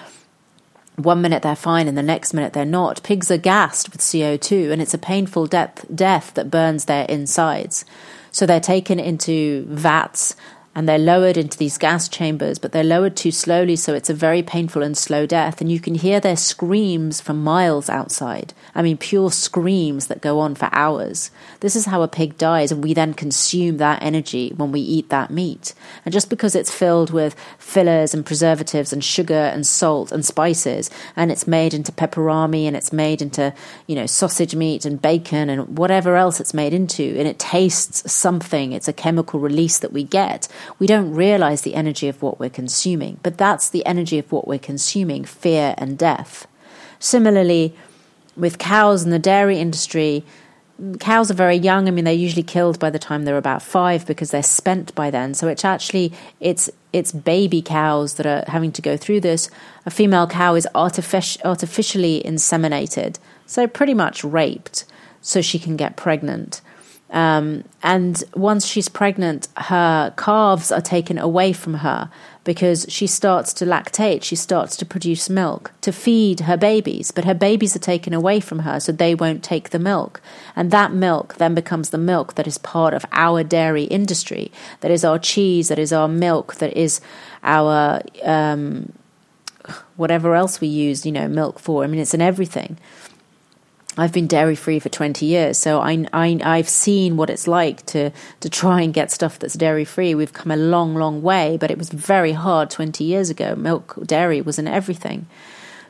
one 0.96 1.22
minute 1.22 1.42
they're 1.42 1.56
fine 1.56 1.88
and 1.88 1.98
the 1.98 2.02
next 2.02 2.32
minute 2.32 2.52
they're 2.52 2.64
not. 2.64 3.02
Pigs 3.02 3.30
are 3.30 3.38
gassed 3.38 3.90
with 3.90 4.00
CO2 4.00 4.70
and 4.70 4.80
it's 4.80 4.94
a 4.94 4.98
painful 4.98 5.46
death, 5.46 5.84
death 5.94 6.32
that 6.34 6.50
burns 6.50 6.84
their 6.84 7.04
insides. 7.06 7.84
So 8.30 8.46
they're 8.46 8.60
taken 8.60 9.00
into 9.00 9.64
vats 9.68 10.36
and 10.72 10.88
they're 10.88 10.98
lowered 10.98 11.36
into 11.36 11.58
these 11.58 11.78
gas 11.78 12.08
chambers, 12.08 12.58
but 12.58 12.70
they're 12.70 12.84
lowered 12.84 13.16
too 13.16 13.32
slowly, 13.32 13.74
so 13.74 13.92
it's 13.92 14.08
a 14.08 14.14
very 14.14 14.40
painful 14.42 14.82
and 14.82 14.96
slow 14.96 15.26
death. 15.26 15.60
And 15.60 15.70
you 15.70 15.80
can 15.80 15.96
hear 15.96 16.20
their 16.20 16.36
screams 16.36 17.20
from 17.20 17.42
miles 17.42 17.90
outside. 17.90 18.54
I 18.72 18.82
mean, 18.82 18.96
pure 18.96 19.32
screams 19.32 20.06
that 20.06 20.20
go 20.20 20.38
on 20.38 20.54
for 20.54 20.68
hours. 20.70 21.32
This 21.58 21.74
is 21.74 21.86
how 21.86 22.02
a 22.02 22.08
pig 22.08 22.38
dies, 22.38 22.70
and 22.70 22.84
we 22.84 22.94
then 22.94 23.14
consume 23.14 23.78
that 23.78 24.00
energy 24.00 24.52
when 24.56 24.70
we 24.70 24.80
eat 24.80 25.08
that 25.08 25.30
meat. 25.30 25.74
And 26.04 26.12
just 26.12 26.30
because 26.30 26.54
it's 26.54 26.70
filled 26.70 27.10
with 27.10 27.34
fillers 27.58 28.14
and 28.14 28.24
preservatives 28.24 28.92
and 28.92 29.02
sugar 29.02 29.34
and 29.34 29.66
salt 29.66 30.12
and 30.12 30.24
spices, 30.24 30.88
and 31.16 31.32
it's 31.32 31.48
made 31.48 31.74
into 31.74 31.90
Peperami 31.90 32.66
and 32.66 32.76
it's 32.76 32.92
made 32.92 33.20
into, 33.20 33.52
you 33.88 33.96
know, 33.96 34.06
sausage 34.06 34.54
meat 34.54 34.84
and 34.84 35.02
bacon 35.02 35.50
and 35.50 35.76
whatever 35.76 36.14
else 36.14 36.38
it's 36.38 36.54
made 36.54 36.72
into, 36.72 37.16
and 37.18 37.26
it 37.26 37.40
tastes 37.40 38.10
something, 38.10 38.72
it's 38.72 38.88
a 38.88 38.92
chemical 38.92 39.40
release 39.40 39.78
that 39.78 39.92
we 39.92 40.04
get 40.04 40.46
we 40.78 40.86
don't 40.86 41.12
realize 41.14 41.62
the 41.62 41.74
energy 41.74 42.08
of 42.08 42.22
what 42.22 42.40
we're 42.40 42.50
consuming, 42.50 43.18
but 43.22 43.38
that's 43.38 43.68
the 43.68 43.84
energy 43.86 44.18
of 44.18 44.30
what 44.32 44.48
we're 44.48 44.58
consuming 44.58 45.24
fear 45.24 45.74
and 45.78 45.98
death. 45.98 46.46
Similarly, 46.98 47.74
with 48.36 48.58
cows 48.58 49.04
in 49.04 49.10
the 49.10 49.18
dairy 49.18 49.58
industry, 49.58 50.24
cows 50.98 51.30
are 51.30 51.34
very 51.34 51.56
young. 51.56 51.88
I 51.88 51.90
mean, 51.90 52.04
they're 52.04 52.14
usually 52.14 52.42
killed 52.42 52.78
by 52.78 52.90
the 52.90 52.98
time 52.98 53.24
they're 53.24 53.36
about 53.36 53.62
five 53.62 54.06
because 54.06 54.30
they're 54.30 54.42
spent 54.42 54.94
by 54.94 55.10
then. 55.10 55.34
So 55.34 55.48
it's 55.48 55.64
actually 55.64 56.12
it's 56.40 56.70
it's 56.92 57.12
baby 57.12 57.62
cows 57.62 58.14
that 58.14 58.26
are 58.26 58.44
having 58.48 58.72
to 58.72 58.82
go 58.82 58.96
through 58.96 59.20
this. 59.20 59.50
A 59.86 59.90
female 59.90 60.26
cow 60.26 60.54
is 60.54 60.66
artific- 60.74 61.42
artificially 61.44 62.22
inseminated, 62.24 63.18
so 63.46 63.66
pretty 63.66 63.94
much 63.94 64.24
raped, 64.24 64.84
so 65.20 65.40
she 65.40 65.58
can 65.58 65.76
get 65.76 65.96
pregnant. 65.96 66.60
Um, 67.10 67.64
and 67.82 68.22
once 68.34 68.66
she's 68.66 68.88
pregnant, 68.88 69.48
her 69.56 70.14
calves 70.16 70.70
are 70.70 70.80
taken 70.80 71.18
away 71.18 71.52
from 71.52 71.74
her 71.74 72.10
because 72.44 72.86
she 72.88 73.06
starts 73.06 73.52
to 73.54 73.64
lactate. 73.64 74.22
She 74.22 74.36
starts 74.36 74.76
to 74.76 74.86
produce 74.86 75.28
milk 75.28 75.72
to 75.80 75.92
feed 75.92 76.40
her 76.40 76.56
babies, 76.56 77.10
but 77.10 77.24
her 77.24 77.34
babies 77.34 77.74
are 77.74 77.80
taken 77.80 78.14
away 78.14 78.40
from 78.40 78.60
her 78.60 78.80
so 78.80 78.92
they 78.92 79.14
won't 79.14 79.42
take 79.42 79.70
the 79.70 79.78
milk. 79.78 80.20
And 80.54 80.70
that 80.70 80.92
milk 80.92 81.34
then 81.36 81.54
becomes 81.54 81.90
the 81.90 81.98
milk 81.98 82.34
that 82.36 82.46
is 82.46 82.58
part 82.58 82.94
of 82.94 83.04
our 83.12 83.42
dairy 83.42 83.84
industry, 83.84 84.52
that 84.80 84.90
is 84.90 85.04
our 85.04 85.18
cheese, 85.18 85.68
that 85.68 85.78
is 85.78 85.92
our 85.92 86.08
milk, 86.08 86.56
that 86.56 86.76
is 86.76 87.00
our 87.42 88.02
um, 88.22 88.92
whatever 89.96 90.34
else 90.34 90.60
we 90.60 90.68
use, 90.68 91.04
you 91.04 91.12
know, 91.12 91.28
milk 91.28 91.58
for. 91.58 91.84
I 91.84 91.86
mean, 91.86 92.00
it's 92.00 92.14
in 92.14 92.22
everything. 92.22 92.78
I've 93.98 94.12
been 94.12 94.28
dairy 94.28 94.54
free 94.54 94.78
for 94.78 94.88
20 94.88 95.26
years, 95.26 95.58
so 95.58 95.80
I, 95.80 96.06
I, 96.12 96.38
I've 96.44 96.68
seen 96.68 97.16
what 97.16 97.28
it's 97.28 97.48
like 97.48 97.84
to, 97.86 98.10
to 98.38 98.48
try 98.48 98.82
and 98.82 98.94
get 98.94 99.10
stuff 99.10 99.38
that's 99.38 99.54
dairy 99.54 99.84
free. 99.84 100.14
We've 100.14 100.32
come 100.32 100.52
a 100.52 100.56
long, 100.56 100.94
long 100.94 101.22
way, 101.22 101.56
but 101.56 101.72
it 101.72 101.78
was 101.78 101.88
very 101.88 102.32
hard 102.32 102.70
20 102.70 103.02
years 103.02 103.30
ago. 103.30 103.56
Milk, 103.56 103.98
dairy 104.06 104.40
was 104.40 104.60
in 104.60 104.68
everything. 104.68 105.26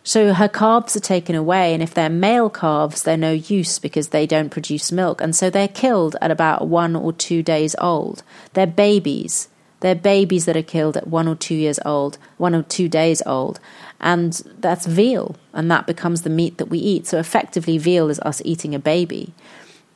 So 0.02 0.32
her 0.32 0.48
calves 0.48 0.96
are 0.96 1.00
taken 1.00 1.34
away, 1.34 1.74
and 1.74 1.82
if 1.82 1.92
they're 1.92 2.08
male 2.08 2.48
calves, 2.48 3.02
they're 3.02 3.18
no 3.18 3.32
use 3.32 3.78
because 3.78 4.08
they 4.08 4.26
don't 4.26 4.48
produce 4.48 4.90
milk. 4.90 5.20
And 5.20 5.36
so 5.36 5.50
they're 5.50 5.68
killed 5.68 6.16
at 6.22 6.30
about 6.30 6.68
one 6.68 6.96
or 6.96 7.12
two 7.12 7.42
days 7.42 7.76
old. 7.78 8.22
They're 8.54 8.66
babies. 8.66 9.48
They're 9.80 9.94
babies 9.94 10.46
that 10.46 10.56
are 10.56 10.62
killed 10.62 10.96
at 10.96 11.06
one 11.06 11.28
or 11.28 11.34
two 11.34 11.54
years 11.54 11.78
old, 11.84 12.16
one 12.38 12.54
or 12.54 12.62
two 12.62 12.88
days 12.88 13.22
old. 13.26 13.60
And 14.00 14.32
that's 14.60 14.86
veal, 14.86 15.36
and 15.52 15.70
that 15.70 15.86
becomes 15.86 16.22
the 16.22 16.30
meat 16.30 16.56
that 16.58 16.70
we 16.70 16.78
eat. 16.78 17.06
So 17.06 17.18
effectively, 17.18 17.76
veal 17.76 18.08
is 18.08 18.18
us 18.20 18.40
eating 18.44 18.74
a 18.74 18.78
baby. 18.78 19.34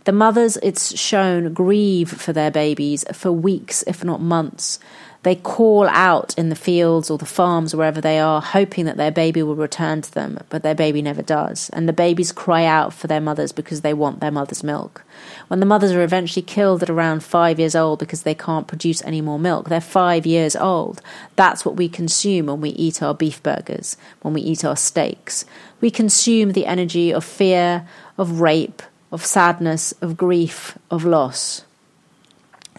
The 0.04 0.12
mothers, 0.12 0.58
it's 0.62 0.98
shown, 0.98 1.54
grieve 1.54 2.10
for 2.10 2.34
their 2.34 2.50
babies 2.50 3.04
for 3.12 3.32
weeks, 3.32 3.82
if 3.86 4.04
not 4.04 4.20
months. 4.20 4.78
They 5.24 5.36
call 5.36 5.88
out 5.88 6.34
in 6.38 6.50
the 6.50 6.54
fields 6.54 7.10
or 7.10 7.16
the 7.16 7.24
farms, 7.24 7.72
or 7.72 7.78
wherever 7.78 8.00
they 8.00 8.18
are, 8.18 8.42
hoping 8.42 8.84
that 8.84 8.98
their 8.98 9.10
baby 9.10 9.42
will 9.42 9.56
return 9.56 10.02
to 10.02 10.12
them, 10.12 10.38
but 10.50 10.62
their 10.62 10.74
baby 10.74 11.00
never 11.00 11.22
does. 11.22 11.70
And 11.70 11.88
the 11.88 11.94
babies 11.94 12.30
cry 12.30 12.66
out 12.66 12.92
for 12.92 13.06
their 13.06 13.22
mothers 13.22 13.50
because 13.50 13.80
they 13.80 13.94
want 13.94 14.20
their 14.20 14.30
mother's 14.30 14.62
milk. 14.62 15.02
When 15.48 15.60
the 15.60 15.66
mothers 15.66 15.92
are 15.92 16.02
eventually 16.02 16.42
killed 16.42 16.82
at 16.82 16.90
around 16.90 17.24
five 17.24 17.58
years 17.58 17.74
old 17.74 18.00
because 18.00 18.22
they 18.22 18.34
can't 18.34 18.68
produce 18.68 19.02
any 19.02 19.22
more 19.22 19.38
milk, 19.38 19.70
they're 19.70 19.80
five 19.80 20.26
years 20.26 20.54
old. 20.54 21.00
That's 21.36 21.64
what 21.64 21.76
we 21.76 21.88
consume 21.88 22.46
when 22.46 22.60
we 22.60 22.70
eat 22.70 23.02
our 23.02 23.14
beef 23.14 23.42
burgers, 23.42 23.96
when 24.20 24.34
we 24.34 24.42
eat 24.42 24.62
our 24.62 24.76
steaks. 24.76 25.46
We 25.80 25.90
consume 25.90 26.52
the 26.52 26.66
energy 26.66 27.12
of 27.12 27.24
fear, 27.24 27.88
of 28.18 28.40
rape, 28.40 28.82
of 29.10 29.24
sadness, 29.24 29.92
of 30.02 30.18
grief, 30.18 30.76
of 30.90 31.04
loss. 31.06 31.63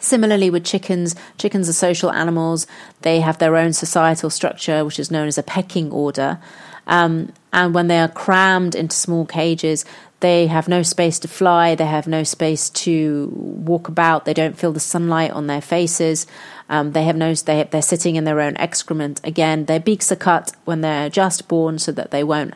Similarly, 0.05 0.51
with 0.51 0.63
chickens, 0.63 1.15
chickens 1.39 1.67
are 1.67 1.73
social 1.73 2.11
animals. 2.11 2.67
They 3.01 3.21
have 3.21 3.39
their 3.39 3.55
own 3.55 3.73
societal 3.73 4.29
structure, 4.29 4.85
which 4.85 4.99
is 4.99 5.09
known 5.09 5.27
as 5.27 5.39
a 5.39 5.43
pecking 5.43 5.91
order. 5.91 6.39
Um, 6.85 7.33
and 7.51 7.73
when 7.73 7.87
they 7.87 7.97
are 7.97 8.07
crammed 8.07 8.75
into 8.75 8.95
small 8.95 9.25
cages, 9.25 9.83
they 10.19 10.45
have 10.45 10.67
no 10.67 10.83
space 10.83 11.17
to 11.19 11.27
fly, 11.27 11.73
they 11.73 11.87
have 11.87 12.05
no 12.05 12.23
space 12.23 12.69
to 12.85 13.31
walk 13.35 13.87
about, 13.87 14.25
they 14.25 14.33
don't 14.35 14.57
feel 14.57 14.71
the 14.71 14.79
sunlight 14.79 15.31
on 15.31 15.47
their 15.47 15.61
faces, 15.61 16.27
um, 16.69 16.91
they 16.91 17.03
have 17.05 17.15
no, 17.15 17.33
they, 17.33 17.63
they're 17.63 17.81
sitting 17.81 18.15
in 18.15 18.25
their 18.25 18.39
own 18.39 18.55
excrement. 18.57 19.19
Again, 19.23 19.65
their 19.65 19.79
beaks 19.79 20.11
are 20.11 20.15
cut 20.15 20.51
when 20.65 20.81
they're 20.81 21.09
just 21.09 21.47
born 21.47 21.79
so 21.79 21.91
that 21.91 22.11
they 22.11 22.23
won't 22.23 22.53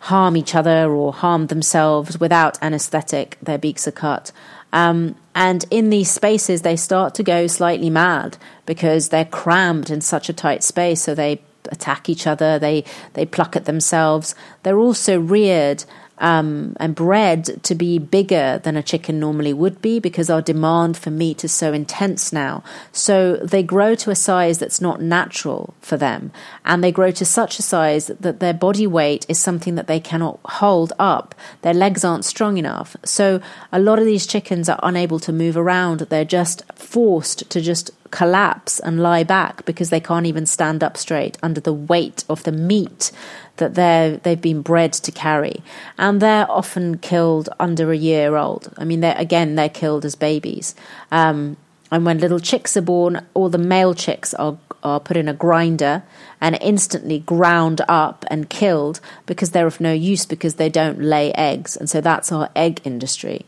harm 0.00 0.36
each 0.36 0.54
other 0.54 0.92
or 0.92 1.14
harm 1.14 1.46
themselves 1.46 2.20
without 2.20 2.62
anesthetic. 2.62 3.38
Their 3.40 3.58
beaks 3.58 3.88
are 3.88 3.92
cut. 3.92 4.32
Um, 4.74 5.14
and 5.36 5.64
in 5.70 5.88
these 5.88 6.10
spaces, 6.10 6.62
they 6.62 6.76
start 6.76 7.14
to 7.14 7.22
go 7.22 7.46
slightly 7.46 7.90
mad 7.90 8.36
because 8.66 9.08
they're 9.08 9.24
crammed 9.24 9.88
in 9.88 10.00
such 10.00 10.28
a 10.28 10.32
tight 10.32 10.62
space. 10.64 11.00
So 11.00 11.14
they 11.14 11.40
attack 11.70 12.08
each 12.08 12.26
other, 12.26 12.58
they, 12.58 12.84
they 13.14 13.24
pluck 13.24 13.56
at 13.56 13.64
themselves. 13.64 14.34
They're 14.64 14.78
also 14.78 15.18
reared 15.18 15.84
um, 16.18 16.76
and 16.78 16.94
bred 16.94 17.62
to 17.64 17.74
be 17.74 17.98
bigger 17.98 18.60
than 18.62 18.76
a 18.76 18.82
chicken 18.82 19.18
normally 19.18 19.52
would 19.52 19.82
be 19.82 19.98
because 19.98 20.30
our 20.30 20.42
demand 20.42 20.96
for 20.96 21.10
meat 21.10 21.44
is 21.44 21.52
so 21.52 21.72
intense 21.72 22.32
now. 22.32 22.62
So 22.92 23.36
they 23.36 23.62
grow 23.62 23.94
to 23.96 24.10
a 24.10 24.14
size 24.14 24.58
that's 24.58 24.80
not 24.80 25.02
natural 25.02 25.74
for 25.80 25.96
them. 25.96 26.30
And 26.64 26.82
they 26.82 26.92
grow 26.92 27.10
to 27.12 27.24
such 27.24 27.58
a 27.58 27.62
size 27.62 28.06
that 28.06 28.40
their 28.40 28.54
body 28.54 28.86
weight 28.86 29.26
is 29.28 29.38
something 29.38 29.74
that 29.74 29.86
they 29.86 30.00
cannot 30.00 30.38
hold 30.44 30.92
up. 30.98 31.34
Their 31.62 31.74
legs 31.74 32.04
aren't 32.04 32.24
strong 32.24 32.58
enough. 32.58 32.96
So 33.04 33.40
a 33.72 33.80
lot 33.80 33.98
of 33.98 34.04
these 34.04 34.26
chickens 34.26 34.68
are 34.68 34.80
unable 34.82 35.18
to 35.20 35.32
move 35.32 35.56
around. 35.56 36.00
They're 36.00 36.24
just 36.24 36.62
forced 36.74 37.50
to 37.50 37.60
just 37.60 37.90
collapse 38.14 38.78
and 38.78 39.02
lie 39.02 39.24
back 39.24 39.64
because 39.64 39.90
they 39.90 39.98
can't 39.98 40.26
even 40.26 40.46
stand 40.46 40.84
up 40.84 40.96
straight 40.96 41.36
under 41.42 41.60
the 41.60 41.72
weight 41.72 42.24
of 42.28 42.44
the 42.44 42.52
meat 42.52 43.10
that 43.56 43.74
they're 43.74 44.16
they've 44.18 44.40
been 44.40 44.62
bred 44.62 44.92
to 44.94 45.12
carry, 45.12 45.62
and 45.98 46.20
they're 46.20 46.50
often 46.50 46.98
killed 46.98 47.48
under 47.58 47.92
a 47.92 47.96
year 47.96 48.36
old. 48.36 48.72
I 48.76 48.84
mean, 48.84 49.00
they're 49.00 49.16
again 49.18 49.54
they're 49.54 49.68
killed 49.68 50.04
as 50.04 50.14
babies. 50.14 50.74
Um, 51.10 51.56
and 51.90 52.04
when 52.04 52.18
little 52.18 52.40
chicks 52.40 52.76
are 52.76 52.82
born, 52.82 53.24
all 53.34 53.48
the 53.48 53.58
male 53.58 53.94
chicks 53.94 54.34
are 54.34 54.58
are 54.82 55.00
put 55.00 55.16
in 55.16 55.28
a 55.28 55.34
grinder 55.34 56.02
and 56.40 56.58
instantly 56.60 57.20
ground 57.20 57.80
up 57.88 58.24
and 58.28 58.50
killed 58.50 59.00
because 59.24 59.52
they're 59.52 59.66
of 59.66 59.80
no 59.80 59.92
use 59.92 60.26
because 60.26 60.54
they 60.54 60.68
don't 60.68 61.00
lay 61.00 61.32
eggs. 61.32 61.74
And 61.74 61.88
so 61.88 62.00
that's 62.02 62.30
our 62.30 62.50
egg 62.54 62.82
industry. 62.84 63.46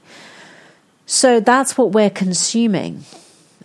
So 1.05 1.39
that's 1.39 1.77
what 1.77 1.93
we're 1.93 2.11
consuming. 2.11 3.05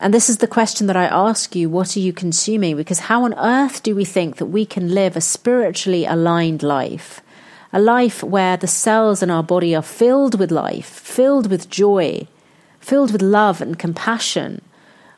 And 0.02 0.16
this 0.16 0.32
is 0.32 0.38
the 0.38 0.48
question 0.48 0.88
that 0.88 0.98
I 0.98 1.06
ask 1.06 1.56
you 1.56 1.70
what 1.70 1.96
are 1.96 2.00
you 2.00 2.12
consuming? 2.12 2.76
Because 2.76 3.02
how 3.02 3.24
on 3.24 3.36
earth 3.36 3.84
do 3.84 3.96
we 3.96 4.04
think 4.04 4.38
that 4.38 4.48
we 4.48 4.66
can 4.66 4.96
live 4.96 5.16
a 5.16 5.22
spiritually 5.22 6.06
aligned 6.06 6.64
life? 6.64 7.22
A 7.72 7.80
life 7.80 8.24
where 8.24 8.58
the 8.58 8.66
cells 8.66 9.22
in 9.22 9.30
our 9.30 9.44
body 9.44 9.76
are 9.76 9.84
filled 9.84 10.40
with 10.40 10.50
life, 10.50 10.88
filled 10.88 11.52
with 11.52 11.70
joy, 11.70 12.28
filled 12.80 13.12
with 13.12 13.22
love 13.22 13.62
and 13.62 13.78
compassion, 13.78 14.62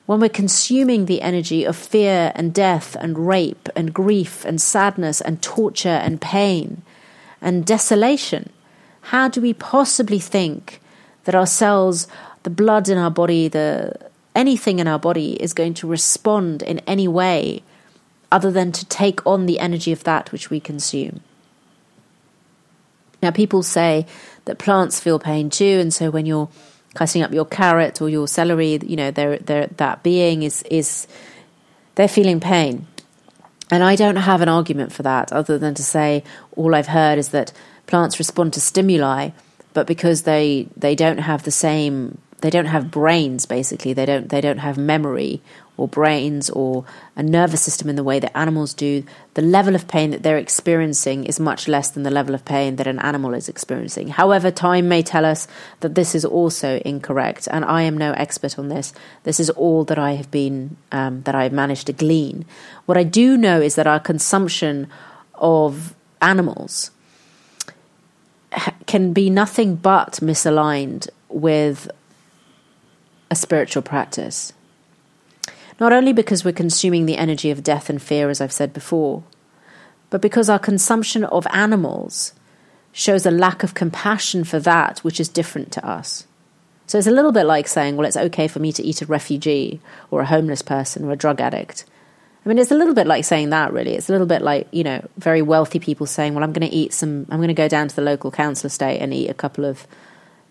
when 0.05 0.19
we're 0.19 0.27
consuming 0.27 1.05
the 1.05 1.21
energy 1.21 1.63
of 1.63 1.77
fear 1.77 2.33
and 2.35 2.53
death 2.53 2.97
and 2.99 3.25
rape 3.25 3.69
and 3.73 3.93
grief 3.93 4.43
and 4.43 4.61
sadness 4.61 5.21
and 5.21 5.41
torture 5.41 5.87
and 5.87 6.19
pain 6.19 6.81
and 7.41 7.65
desolation, 7.65 8.49
how 9.13 9.29
do 9.29 9.39
we 9.39 9.53
possibly 9.53 10.19
think 10.19 10.81
that 11.23 11.35
our 11.35 11.47
cells, 11.47 12.05
the 12.43 12.49
blood 12.49 12.89
in 12.89 12.97
our 12.97 13.09
body, 13.09 13.47
the 13.47 14.11
anything 14.35 14.79
in 14.79 14.87
our 14.87 14.99
body 14.99 15.33
is 15.33 15.53
going 15.53 15.73
to 15.75 15.87
respond 15.87 16.61
in 16.61 16.79
any 16.79 17.07
way 17.07 17.63
other 18.31 18.51
than 18.51 18.71
to 18.71 18.85
take 18.85 19.25
on 19.27 19.45
the 19.45 19.59
energy 19.59 19.91
of 19.91 20.03
that 20.03 20.31
which 20.31 20.49
we 20.49 20.59
consume. 20.59 21.21
Now, 23.21 23.31
people 23.31 23.63
say 23.63 24.05
that 24.45 24.57
plants 24.57 24.99
feel 24.99 25.19
pain 25.19 25.49
too, 25.49 25.79
and 25.79 25.93
so 25.93 26.09
when 26.09 26.25
you're 26.25 26.49
cutting 26.93 27.21
up 27.21 27.31
your 27.31 27.45
carrot 27.45 28.01
or 28.01 28.09
your 28.09 28.27
celery, 28.27 28.79
you 28.83 28.95
know, 28.95 29.11
they're, 29.11 29.37
they're, 29.37 29.67
that 29.67 30.03
being 30.03 30.43
is 30.43 30.63
is 30.63 31.07
they're 31.95 32.07
feeling 32.07 32.39
pain. 32.39 32.87
And 33.71 33.83
I 33.83 33.95
don't 33.95 34.17
have 34.17 34.41
an 34.41 34.49
argument 34.49 34.91
for 34.91 35.03
that, 35.03 35.31
other 35.31 35.57
than 35.57 35.73
to 35.75 35.83
say 35.83 36.23
all 36.55 36.75
I've 36.75 36.87
heard 36.87 37.17
is 37.17 37.29
that 37.29 37.53
plants 37.87 38.19
respond 38.19 38.53
to 38.53 38.61
stimuli, 38.61 39.29
but 39.73 39.87
because 39.87 40.23
they 40.23 40.67
they 40.75 40.95
don't 40.95 41.19
have 41.19 41.43
the 41.43 41.51
same 41.51 42.17
they 42.43 42.49
don't 42.49 42.65
have 42.65 42.91
brains 42.91 43.45
basically. 43.45 43.93
They 43.93 44.05
don't 44.05 44.27
they 44.27 44.41
don't 44.41 44.57
have 44.57 44.77
memory 44.77 45.41
or 45.77 45.87
brains 45.87 46.49
or 46.49 46.83
a 47.15 47.23
nervous 47.23 47.61
system 47.61 47.89
in 47.89 47.95
the 47.95 48.03
way 48.03 48.19
that 48.19 48.37
animals 48.37 48.73
do. 48.73 49.05
The 49.35 49.41
level 49.41 49.75
of 49.75 49.87
pain 49.87 50.11
that 50.11 50.23
they're 50.23 50.37
experiencing 50.37 51.23
is 51.23 51.39
much 51.39 51.69
less 51.69 51.89
than 51.89 52.03
the 52.03 52.11
level 52.11 52.35
of 52.35 52.43
pain 52.43 52.75
that 52.75 52.85
an 52.85 52.99
animal 52.99 53.33
is 53.33 53.47
experiencing. 53.47 54.09
However 54.09 54.51
time 54.51 54.89
may 54.89 55.01
tell 55.01 55.23
us 55.23 55.47
that 55.79 55.95
this 55.95 56.13
is 56.13 56.25
also 56.25 56.81
incorrect 56.83 57.47
and 57.49 57.63
i 57.63 57.83
am 57.83 57.97
no 57.97 58.11
expert 58.11 58.59
on 58.59 58.67
this. 58.67 58.91
This 59.23 59.39
is 59.39 59.49
all 59.51 59.85
that 59.85 59.97
i 59.97 60.11
have 60.15 60.29
been 60.29 60.75
um, 60.91 61.21
that 61.21 61.35
i've 61.35 61.53
managed 61.53 61.87
to 61.87 61.93
glean. 61.93 62.43
What 62.87 62.97
i 62.97 63.03
do 63.03 63.37
know 63.37 63.61
is 63.61 63.75
that 63.75 63.87
our 63.87 64.01
consumption 64.01 64.89
of 65.35 65.95
animals 66.21 66.91
can 68.85 69.13
be 69.13 69.29
nothing 69.29 69.77
but 69.77 70.19
misaligned 70.21 71.07
with 71.29 71.89
a 73.33 73.35
spiritual 73.35 73.81
practice. 73.81 74.53
Not 75.79 75.91
only 75.91 76.13
because 76.13 76.45
we're 76.45 76.53
consuming 76.53 77.07
the 77.07 77.17
energy 77.17 77.49
of 77.49 77.63
death 77.63 77.89
and 77.89 77.99
fear, 77.99 78.29
as 78.29 78.39
I've 78.39 78.51
said 78.51 78.73
before, 78.73 79.23
but 80.11 80.21
because 80.21 80.51
our 80.51 80.59
consumption 80.59 81.23
of 81.23 81.47
animals 81.49 82.33
shows 82.91 83.25
a 83.25 83.31
lack 83.31 83.63
of 83.63 83.73
compassion 83.73 84.43
for 84.43 84.59
that 84.59 84.99
which 84.99 85.19
is 85.19 85.27
different 85.27 85.71
to 85.71 85.83
us. 85.83 86.27
So 86.85 86.99
it's 86.99 87.07
a 87.07 87.17
little 87.17 87.31
bit 87.31 87.47
like 87.47 87.67
saying, 87.67 87.95
well, 87.95 88.05
it's 88.05 88.25
okay 88.29 88.47
for 88.47 88.59
me 88.59 88.71
to 88.71 88.83
eat 88.83 89.01
a 89.01 89.07
refugee 89.07 89.81
or 90.11 90.21
a 90.21 90.27
homeless 90.27 90.61
person 90.61 91.03
or 91.03 91.11
a 91.11 91.15
drug 91.15 91.41
addict. 91.41 91.85
I 92.45 92.49
mean, 92.49 92.59
it's 92.59 92.69
a 92.69 92.75
little 92.75 92.93
bit 92.93 93.07
like 93.07 93.25
saying 93.25 93.49
that, 93.49 93.73
really. 93.73 93.95
It's 93.95 94.09
a 94.09 94.11
little 94.11 94.27
bit 94.27 94.43
like, 94.43 94.67
you 94.71 94.83
know, 94.83 95.03
very 95.17 95.41
wealthy 95.41 95.79
people 95.79 96.05
saying, 96.05 96.35
well, 96.35 96.43
I'm 96.43 96.53
going 96.53 96.69
to 96.69 96.75
eat 96.75 96.93
some, 96.93 97.25
I'm 97.31 97.39
going 97.39 97.47
to 97.47 97.55
go 97.55 97.67
down 97.67 97.87
to 97.87 97.95
the 97.95 98.03
local 98.03 98.29
council 98.29 98.67
estate 98.67 98.99
and 98.99 99.11
eat 99.11 99.29
a 99.29 99.33
couple 99.33 99.65
of 99.65 99.87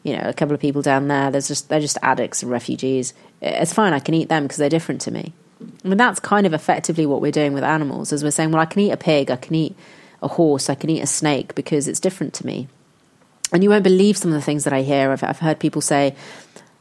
you 0.02 0.16
know, 0.16 0.22
a 0.24 0.32
couple 0.32 0.54
of 0.54 0.60
people 0.60 0.82
down 0.82 1.08
there. 1.08 1.30
There's 1.30 1.48
just 1.48 1.68
they're 1.68 1.80
just 1.80 1.98
addicts 2.02 2.42
and 2.42 2.50
refugees. 2.50 3.14
It's 3.40 3.72
fine. 3.72 3.92
I 3.92 4.00
can 4.00 4.14
eat 4.14 4.28
them 4.28 4.44
because 4.44 4.58
they're 4.58 4.68
different 4.68 5.00
to 5.02 5.10
me. 5.10 5.32
I 5.84 5.88
mean, 5.88 5.98
that's 5.98 6.20
kind 6.20 6.46
of 6.46 6.52
effectively 6.52 7.06
what 7.06 7.20
we're 7.20 7.32
doing 7.32 7.52
with 7.52 7.64
animals. 7.64 8.12
As 8.12 8.24
we're 8.24 8.30
saying, 8.30 8.50
well, 8.50 8.62
I 8.62 8.66
can 8.66 8.80
eat 8.80 8.90
a 8.90 8.96
pig, 8.96 9.30
I 9.30 9.36
can 9.36 9.54
eat 9.54 9.76
a 10.20 10.28
horse, 10.28 10.68
I 10.68 10.74
can 10.74 10.90
eat 10.90 11.02
a 11.02 11.06
snake 11.06 11.54
because 11.54 11.86
it's 11.86 12.00
different 12.00 12.34
to 12.34 12.46
me. 12.46 12.68
And 13.52 13.62
you 13.62 13.70
won't 13.70 13.84
believe 13.84 14.16
some 14.16 14.30
of 14.30 14.34
the 14.34 14.42
things 14.42 14.64
that 14.64 14.72
I 14.72 14.82
hear. 14.82 15.12
I've, 15.12 15.22
I've 15.22 15.38
heard 15.38 15.60
people 15.60 15.82
say, 15.82 16.16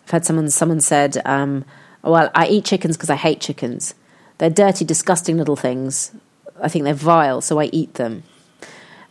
I've 0.05 0.11
had 0.11 0.25
someone 0.25 0.49
someone 0.49 0.79
said, 0.79 1.21
um, 1.25 1.65
"Well, 2.01 2.31
I 2.33 2.47
eat 2.47 2.65
chickens 2.65 2.97
because 2.97 3.09
I 3.09 3.15
hate 3.15 3.39
chickens. 3.39 3.93
They're 4.37 4.49
dirty, 4.49 4.85
disgusting 4.85 5.37
little 5.37 5.55
things. 5.55 6.11
I 6.61 6.67
think 6.67 6.85
they're 6.85 6.93
vile, 6.93 7.41
so 7.41 7.59
I 7.59 7.65
eat 7.65 7.95
them." 7.95 8.23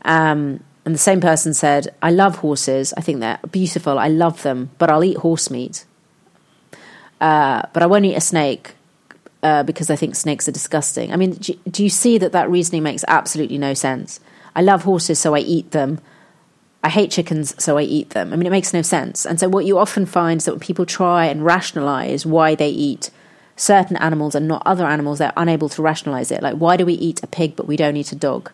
Um, 0.03 0.65
and 0.85 0.95
the 0.95 0.99
same 0.99 1.21
person 1.21 1.53
said, 1.53 1.95
I 2.01 2.11
love 2.11 2.37
horses. 2.37 2.95
I 2.97 3.01
think 3.03 3.21
they're 3.21 3.39
beautiful. 3.51 3.99
I 3.99 4.09
love 4.09 4.43
them, 4.43 4.71
but 4.79 4.91
I'll 4.91 5.05
eat 5.05 5.19
horse 5.19 5.51
meat. 5.51 5.85
Uh, 7.21 7.63
but 7.73 7.83
I 7.83 7.87
won't 7.87 8.07
eat 8.07 8.15
a 8.15 8.21
snake 8.21 8.73
uh, 9.43 9.63
because 9.63 9.91
I 9.91 9.97
think 9.97 10.17
snakes 10.17 10.49
are 10.49 10.53
disgusting. 10.53 11.13
I 11.13 11.17
mean, 11.17 11.33
do, 11.33 11.55
do, 11.69 11.83
you 11.83 11.91
see 11.91 12.17
that 12.19 12.33
that 12.33 12.51
reasoning 12.51 12.83
makes 12.83 13.05
absolutely 13.09 13.59
no 13.59 13.75
sense? 13.75 14.21
I 14.55 14.63
love 14.63 14.85
horses, 14.85 15.19
so 15.19 15.35
I 15.35 15.41
eat 15.41 15.73
them. 15.73 16.01
I 16.83 16.89
hate 16.89 17.11
chickens, 17.11 17.63
so 17.63 17.77
I 17.77 17.83
eat 17.83 18.11
them. 18.11 18.33
I 18.33 18.37
mean, 18.37 18.47
it 18.47 18.51
makes 18.51 18.73
no 18.73 18.81
sense. 18.81 19.27
And 19.27 19.39
so, 19.39 19.51
what 19.51 19.67
you 19.67 19.79
often 19.79 20.07
find 20.07 20.39
is 20.39 20.47
that 20.47 20.53
when 20.53 20.61
people 20.61 20.87
try 20.87 21.27
and 21.27 21.45
rationalize 21.45 22.25
why 22.25 22.55
they 22.55 22.71
eat 22.71 23.11
certain 23.55 23.99
animals 23.99 24.35
and 24.35 24.49
not 24.49 24.63
other 24.65 24.87
animals, 24.87 25.19
they're 25.19 25.33
unable 25.37 25.69
to 25.69 25.83
rationalize 25.83 26.33
it. 26.33 26.43
Like, 26.43 26.57
why 26.57 26.79
do 26.79 26.87
we 26.87 26.95
eat 26.95 27.23
a 27.23 27.27
pig 27.27 27.55
but 27.55 27.67
we 27.67 27.77
don't 27.77 27.99
eat 27.99 28.13
a 28.13 28.17
dog? 28.17 28.51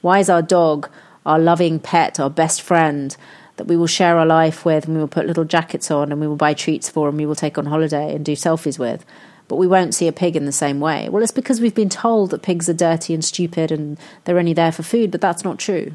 Why 0.00 0.20
is 0.20 0.30
our 0.30 0.40
dog 0.40 0.88
our 1.26 1.38
loving 1.38 1.78
pet, 1.78 2.18
our 2.18 2.30
best 2.30 2.62
friend 2.62 3.16
that 3.56 3.66
we 3.66 3.76
will 3.76 3.86
share 3.86 4.18
our 4.18 4.26
life 4.26 4.64
with 4.64 4.86
and 4.86 4.94
we 4.94 5.00
will 5.00 5.08
put 5.08 5.26
little 5.26 5.44
jackets 5.44 5.90
on 5.90 6.10
and 6.10 6.20
we 6.20 6.26
will 6.26 6.36
buy 6.36 6.54
treats 6.54 6.88
for 6.88 7.08
and 7.08 7.18
we 7.18 7.26
will 7.26 7.34
take 7.34 7.58
on 7.58 7.66
holiday 7.66 8.14
and 8.14 8.24
do 8.24 8.32
selfies 8.32 8.78
with? 8.78 9.04
But 9.48 9.56
we 9.56 9.66
won't 9.66 9.94
see 9.94 10.08
a 10.08 10.12
pig 10.12 10.34
in 10.34 10.46
the 10.46 10.52
same 10.52 10.80
way. 10.80 11.08
Well, 11.08 11.22
it's 11.22 11.32
because 11.32 11.60
we've 11.60 11.74
been 11.74 11.90
told 11.90 12.30
that 12.30 12.42
pigs 12.42 12.68
are 12.68 12.74
dirty 12.74 13.12
and 13.12 13.24
stupid 13.24 13.70
and 13.70 13.98
they're 14.24 14.38
only 14.38 14.54
there 14.54 14.72
for 14.72 14.82
food, 14.82 15.10
but 15.10 15.20
that's 15.20 15.44
not 15.44 15.58
true. 15.58 15.92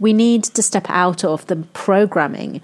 We 0.00 0.12
need 0.12 0.44
to 0.44 0.62
step 0.62 0.86
out 0.88 1.22
of 1.24 1.46
the 1.46 1.56
programming 1.72 2.60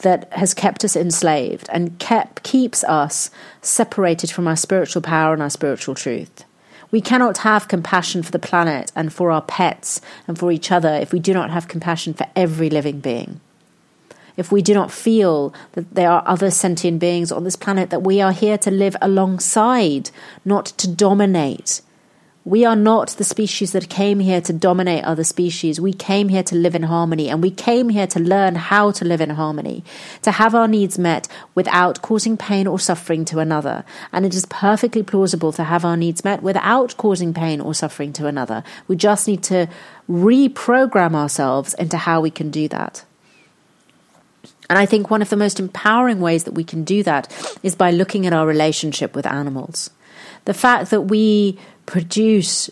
that 0.00 0.32
has 0.32 0.54
kept 0.54 0.84
us 0.84 0.94
enslaved 0.94 1.68
and 1.72 1.98
kept, 1.98 2.42
keeps 2.42 2.84
us 2.84 3.30
separated 3.62 4.30
from 4.30 4.46
our 4.46 4.56
spiritual 4.56 5.02
power 5.02 5.32
and 5.32 5.42
our 5.42 5.50
spiritual 5.50 5.94
truth. 5.94 6.44
We 6.90 7.00
cannot 7.00 7.38
have 7.38 7.68
compassion 7.68 8.22
for 8.22 8.30
the 8.30 8.38
planet 8.38 8.90
and 8.96 9.12
for 9.12 9.30
our 9.30 9.42
pets 9.42 10.00
and 10.26 10.38
for 10.38 10.50
each 10.50 10.72
other 10.72 10.88
if 10.94 11.12
we 11.12 11.18
do 11.18 11.34
not 11.34 11.50
have 11.50 11.68
compassion 11.68 12.14
for 12.14 12.26
every 12.34 12.70
living 12.70 13.00
being. 13.00 13.40
If 14.36 14.52
we 14.52 14.62
do 14.62 14.72
not 14.72 14.92
feel 14.92 15.52
that 15.72 15.94
there 15.94 16.10
are 16.10 16.22
other 16.24 16.50
sentient 16.50 17.00
beings 17.00 17.32
on 17.32 17.44
this 17.44 17.56
planet 17.56 17.90
that 17.90 18.04
we 18.04 18.20
are 18.20 18.32
here 18.32 18.56
to 18.58 18.70
live 18.70 18.96
alongside, 19.02 20.10
not 20.44 20.66
to 20.66 20.88
dominate, 20.88 21.82
we 22.48 22.64
are 22.64 22.76
not 22.76 23.10
the 23.10 23.24
species 23.24 23.72
that 23.72 23.90
came 23.90 24.20
here 24.20 24.40
to 24.40 24.54
dominate 24.54 25.04
other 25.04 25.22
species. 25.22 25.78
We 25.78 25.92
came 25.92 26.30
here 26.30 26.42
to 26.44 26.54
live 26.54 26.74
in 26.74 26.84
harmony 26.84 27.28
and 27.28 27.42
we 27.42 27.50
came 27.50 27.90
here 27.90 28.06
to 28.06 28.18
learn 28.18 28.54
how 28.54 28.90
to 28.92 29.04
live 29.04 29.20
in 29.20 29.30
harmony, 29.30 29.84
to 30.22 30.30
have 30.30 30.54
our 30.54 30.66
needs 30.66 30.98
met 30.98 31.28
without 31.54 32.00
causing 32.00 32.38
pain 32.38 32.66
or 32.66 32.78
suffering 32.80 33.26
to 33.26 33.38
another. 33.38 33.84
And 34.12 34.24
it 34.24 34.34
is 34.34 34.46
perfectly 34.46 35.02
plausible 35.02 35.52
to 35.52 35.64
have 35.64 35.84
our 35.84 35.96
needs 35.96 36.24
met 36.24 36.42
without 36.42 36.96
causing 36.96 37.34
pain 37.34 37.60
or 37.60 37.74
suffering 37.74 38.14
to 38.14 38.26
another. 38.26 38.64
We 38.86 38.96
just 38.96 39.28
need 39.28 39.42
to 39.44 39.68
reprogram 40.08 41.14
ourselves 41.14 41.74
into 41.74 41.98
how 41.98 42.22
we 42.22 42.30
can 42.30 42.50
do 42.50 42.66
that. 42.68 43.04
And 44.70 44.78
I 44.78 44.86
think 44.86 45.10
one 45.10 45.20
of 45.20 45.28
the 45.28 45.36
most 45.36 45.60
empowering 45.60 46.20
ways 46.20 46.44
that 46.44 46.54
we 46.54 46.64
can 46.64 46.84
do 46.84 47.02
that 47.02 47.30
is 47.62 47.74
by 47.74 47.90
looking 47.90 48.26
at 48.26 48.32
our 48.32 48.46
relationship 48.46 49.14
with 49.14 49.26
animals. 49.26 49.90
The 50.46 50.54
fact 50.54 50.90
that 50.90 51.02
we 51.02 51.58
produce 51.88 52.70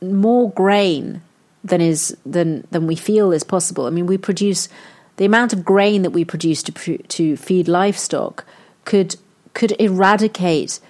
more 0.00 0.50
grain 0.52 1.20
than 1.62 1.82
is 1.82 2.16
than 2.24 2.66
than 2.70 2.86
we 2.86 2.96
feel 2.96 3.30
is 3.30 3.44
possible. 3.44 3.84
I 3.84 3.90
mean, 3.90 4.06
we 4.06 4.16
produce 4.16 4.70
the 5.18 5.26
amount 5.26 5.52
of 5.52 5.62
grain 5.62 6.00
that 6.00 6.12
we 6.12 6.24
produce 6.24 6.62
to 6.62 6.72
to 6.96 7.36
feed 7.36 7.68
livestock 7.68 8.46
could 8.86 9.16
could 9.52 9.72
eradicate 9.78 10.80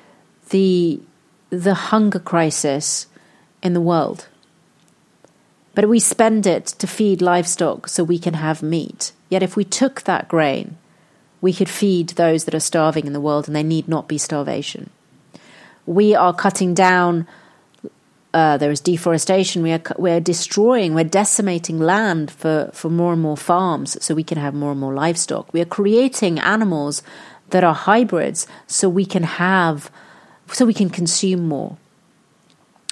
the 0.51 1.01
the 1.51 1.75
hunger 1.90 2.20
crisis 2.20 3.09
in 3.61 3.75
the 3.75 3.81
world. 3.81 4.29
But 5.75 5.88
we 5.88 5.98
spend 5.98 6.46
it 6.46 6.66
to 6.66 6.87
feed 6.87 7.20
livestock 7.20 7.88
so 7.88 8.05
we 8.05 8.20
can 8.20 8.35
have 8.35 8.62
meat. 8.62 9.11
Yet 9.29 9.42
if 9.42 9.57
we 9.57 9.64
took 9.64 10.03
that 10.03 10.29
grain, 10.29 10.77
we 11.40 11.53
could 11.53 11.68
feed 11.68 12.11
those 12.11 12.44
that 12.44 12.55
are 12.55 12.70
starving 12.70 13.09
in 13.09 13.14
the 13.14 13.27
world 13.29 13.48
and 13.48 13.57
they 13.57 13.64
need 13.64 13.88
not 13.88 14.07
be 14.07 14.16
starvation 14.16 14.90
we 15.87 16.14
are 16.14 16.35
cutting 16.35 16.75
down. 16.75 17.27
Uh, 18.35 18.57
there 18.57 18.71
is 18.71 18.81
deforestation. 18.81 19.62
We 19.62 19.73
are 19.73 19.83
we're 19.99 20.21
destroying, 20.21 20.95
we're 20.95 21.05
decimating 21.05 21.79
land 21.79 22.31
for, 22.31 22.71
for 22.73 22.88
more 22.88 23.12
and 23.12 23.21
more 23.21 23.37
farms, 23.37 24.03
so 24.03 24.14
we 24.14 24.25
can 24.25 24.38
have 24.38 24.55
more 24.55 24.71
and 24.71 24.81
more 24.81 24.95
livestock. 24.95 25.53
We 25.53 25.61
are 25.61 25.66
creating 25.66 26.38
animals 26.38 27.03
that 27.51 27.62
are 27.62 27.75
hybrids, 27.75 28.47
so 28.66 28.88
we 28.88 29.05
can 29.05 29.25
have, 29.25 29.90
so 30.51 30.64
we 30.64 30.73
can 30.73 30.88
consume 30.88 31.47
more. 31.47 31.77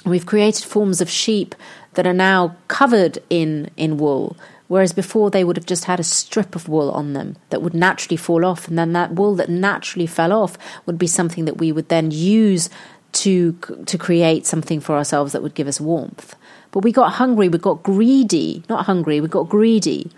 We've 0.05 0.25
created 0.25 0.63
forms 0.63 1.01
of 1.01 1.09
sheep 1.09 1.55
that 1.93 2.05
are 2.05 2.13
now 2.13 2.55
covered 2.67 3.19
in 3.29 3.71
in 3.77 3.97
wool, 3.97 4.37
whereas 4.71 4.93
before 4.93 5.29
they 5.29 5.43
would 5.43 5.57
have 5.57 5.65
just 5.65 5.83
had 5.83 5.99
a 5.99 6.03
strip 6.03 6.55
of 6.55 6.69
wool 6.69 6.89
on 6.91 7.11
them 7.11 7.35
that 7.49 7.61
would 7.61 7.73
naturally 7.73 8.15
fall 8.15 8.45
off, 8.45 8.69
and 8.69 8.79
then 8.79 8.93
that 8.93 9.11
wool 9.11 9.35
that 9.35 9.49
naturally 9.49 10.07
fell 10.07 10.31
off 10.31 10.57
would 10.85 10.97
be 10.97 11.07
something 11.07 11.43
that 11.43 11.57
we 11.57 11.73
would 11.73 11.89
then 11.89 12.09
use 12.09 12.69
to 13.11 13.51
to 13.85 13.97
create 13.97 14.45
something 14.45 14.79
for 14.79 14.95
ourselves 14.95 15.33
that 15.33 15.43
would 15.43 15.55
give 15.55 15.67
us 15.67 15.81
warmth. 15.81 16.37
But 16.71 16.85
we 16.85 16.93
got 16.93 17.15
hungry, 17.15 17.49
we 17.49 17.57
got 17.57 17.83
greedy, 17.83 18.63
not 18.69 18.85
hungry, 18.85 19.19
we 19.19 19.27
got 19.27 19.49
greedy. 19.49 20.09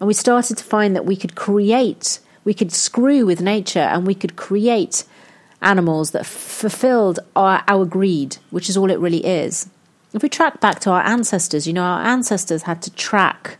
And 0.00 0.06
we 0.06 0.14
started 0.14 0.56
to 0.56 0.64
find 0.64 0.96
that 0.96 1.04
we 1.04 1.14
could 1.14 1.34
create, 1.34 2.18
we 2.44 2.54
could 2.54 2.72
screw 2.72 3.26
with 3.26 3.42
nature 3.42 3.88
and 3.92 4.06
we 4.06 4.14
could 4.14 4.36
create 4.36 5.04
animals 5.60 6.12
that 6.12 6.24
fulfilled 6.24 7.18
our, 7.36 7.62
our 7.68 7.84
greed, 7.84 8.38
which 8.48 8.70
is 8.70 8.76
all 8.78 8.90
it 8.90 8.98
really 8.98 9.24
is. 9.26 9.68
If 10.14 10.22
we 10.22 10.30
track 10.30 10.60
back 10.60 10.80
to 10.80 10.90
our 10.90 11.02
ancestors, 11.02 11.66
you 11.66 11.74
know, 11.74 11.84
our 11.84 12.02
ancestors 12.06 12.62
had 12.62 12.80
to 12.82 12.90
track 12.94 13.58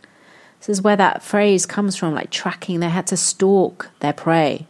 this 0.65 0.77
is 0.77 0.81
where 0.81 0.95
that 0.95 1.21
phrase 1.21 1.65
comes 1.65 1.97
from, 1.97 2.13
like 2.13 2.29
tracking. 2.29 2.79
They 2.79 2.89
had 2.89 3.07
to 3.07 3.17
stalk 3.17 3.89
their 3.99 4.13
prey. 4.13 4.65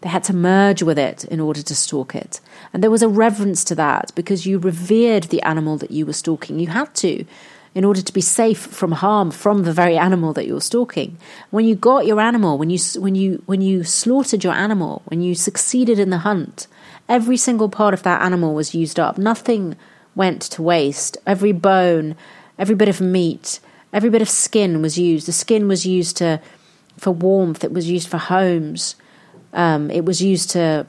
They 0.00 0.08
had 0.08 0.22
to 0.24 0.32
merge 0.32 0.82
with 0.82 0.98
it 0.98 1.24
in 1.24 1.40
order 1.40 1.60
to 1.60 1.74
stalk 1.74 2.14
it. 2.14 2.40
And 2.72 2.82
there 2.82 2.90
was 2.90 3.02
a 3.02 3.08
reverence 3.08 3.64
to 3.64 3.74
that 3.74 4.12
because 4.14 4.46
you 4.46 4.58
revered 4.58 5.24
the 5.24 5.42
animal 5.42 5.76
that 5.78 5.90
you 5.90 6.06
were 6.06 6.12
stalking. 6.12 6.60
You 6.60 6.68
had 6.68 6.94
to 6.96 7.24
in 7.74 7.84
order 7.84 8.00
to 8.00 8.12
be 8.12 8.20
safe 8.20 8.58
from 8.58 8.92
harm 8.92 9.32
from 9.32 9.64
the 9.64 9.72
very 9.72 9.96
animal 9.96 10.32
that 10.34 10.46
you're 10.46 10.60
stalking. 10.60 11.18
When 11.50 11.64
you 11.64 11.74
got 11.74 12.06
your 12.06 12.20
animal, 12.20 12.56
when 12.56 12.70
you 12.70 12.78
when 12.96 13.16
you 13.16 13.42
when 13.46 13.60
you 13.60 13.82
slaughtered 13.82 14.44
your 14.44 14.52
animal, 14.52 15.02
when 15.06 15.20
you 15.20 15.34
succeeded 15.34 15.98
in 15.98 16.10
the 16.10 16.18
hunt, 16.18 16.68
every 17.08 17.36
single 17.36 17.68
part 17.68 17.92
of 17.92 18.04
that 18.04 18.22
animal 18.22 18.54
was 18.54 18.74
used 18.74 19.00
up. 19.00 19.18
Nothing 19.18 19.76
went 20.14 20.42
to 20.42 20.62
waste. 20.62 21.16
Every 21.26 21.52
bone, 21.52 22.14
every 22.56 22.74
bit 22.74 22.88
of 22.88 23.00
meat, 23.00 23.58
Every 23.92 24.10
bit 24.10 24.22
of 24.22 24.28
skin 24.28 24.80
was 24.82 24.98
used. 24.98 25.26
The 25.26 25.32
skin 25.32 25.68
was 25.68 25.86
used 25.86 26.16
to 26.18 26.40
for 26.96 27.10
warmth. 27.10 27.64
It 27.64 27.72
was 27.72 27.88
used 27.88 28.08
for 28.08 28.18
homes. 28.18 28.96
Um, 29.52 29.90
it 29.90 30.04
was 30.04 30.22
used 30.22 30.50
to, 30.50 30.86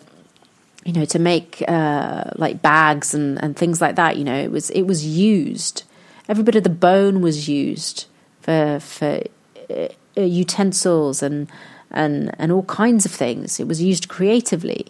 you 0.85 0.93
know, 0.93 1.05
to 1.05 1.19
make 1.19 1.63
uh, 1.67 2.31
like 2.35 2.61
bags 2.61 3.13
and, 3.13 3.41
and 3.43 3.55
things 3.55 3.81
like 3.81 3.95
that. 3.95 4.17
You 4.17 4.23
know, 4.23 4.37
it 4.37 4.51
was 4.51 4.69
it 4.69 4.83
was 4.83 5.05
used. 5.05 5.83
Every 6.29 6.43
bit 6.43 6.55
of 6.55 6.63
the 6.63 6.69
bone 6.69 7.21
was 7.21 7.49
used 7.49 8.05
for 8.41 8.79
for 8.79 9.21
uh, 9.69 9.87
utensils 10.15 11.21
and 11.21 11.49
and 11.91 12.33
and 12.39 12.51
all 12.51 12.63
kinds 12.63 13.05
of 13.05 13.11
things. 13.11 13.59
It 13.59 13.67
was 13.67 13.81
used 13.81 14.07
creatively 14.07 14.87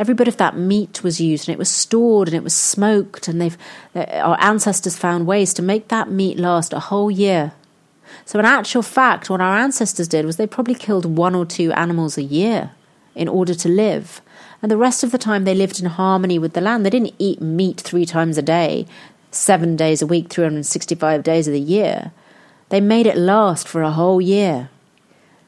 every 0.00 0.14
bit 0.14 0.28
of 0.28 0.38
that 0.38 0.56
meat 0.56 1.04
was 1.04 1.20
used 1.20 1.46
and 1.46 1.52
it 1.52 1.58
was 1.58 1.68
stored 1.68 2.26
and 2.26 2.34
it 2.34 2.42
was 2.42 2.54
smoked 2.54 3.28
and 3.28 3.38
they've 3.38 3.58
our 3.94 4.40
ancestors 4.40 4.96
found 4.96 5.26
ways 5.26 5.52
to 5.52 5.60
make 5.60 5.88
that 5.88 6.10
meat 6.10 6.38
last 6.38 6.72
a 6.72 6.80
whole 6.80 7.10
year. 7.10 7.52
So 8.24 8.38
in 8.38 8.46
actual 8.46 8.80
fact 8.80 9.28
what 9.28 9.42
our 9.42 9.58
ancestors 9.58 10.08
did 10.08 10.24
was 10.24 10.36
they 10.36 10.46
probably 10.46 10.74
killed 10.74 11.04
one 11.04 11.34
or 11.34 11.44
two 11.44 11.70
animals 11.72 12.16
a 12.16 12.22
year 12.22 12.70
in 13.14 13.28
order 13.28 13.54
to 13.54 13.68
live. 13.68 14.22
And 14.62 14.70
the 14.70 14.78
rest 14.78 15.04
of 15.04 15.12
the 15.12 15.18
time 15.18 15.44
they 15.44 15.54
lived 15.54 15.80
in 15.80 15.86
harmony 15.86 16.38
with 16.38 16.54
the 16.54 16.62
land. 16.62 16.84
They 16.84 16.90
didn't 16.90 17.14
eat 17.18 17.42
meat 17.42 17.80
three 17.80 18.06
times 18.06 18.38
a 18.38 18.42
day 18.42 18.86
seven 19.30 19.76
days 19.76 20.00
a 20.00 20.06
week 20.06 20.28
365 20.30 21.22
days 21.22 21.46
of 21.46 21.52
the 21.52 21.60
year. 21.60 22.10
They 22.70 22.80
made 22.80 23.06
it 23.06 23.18
last 23.18 23.68
for 23.68 23.82
a 23.82 23.90
whole 23.90 24.20
year 24.20 24.70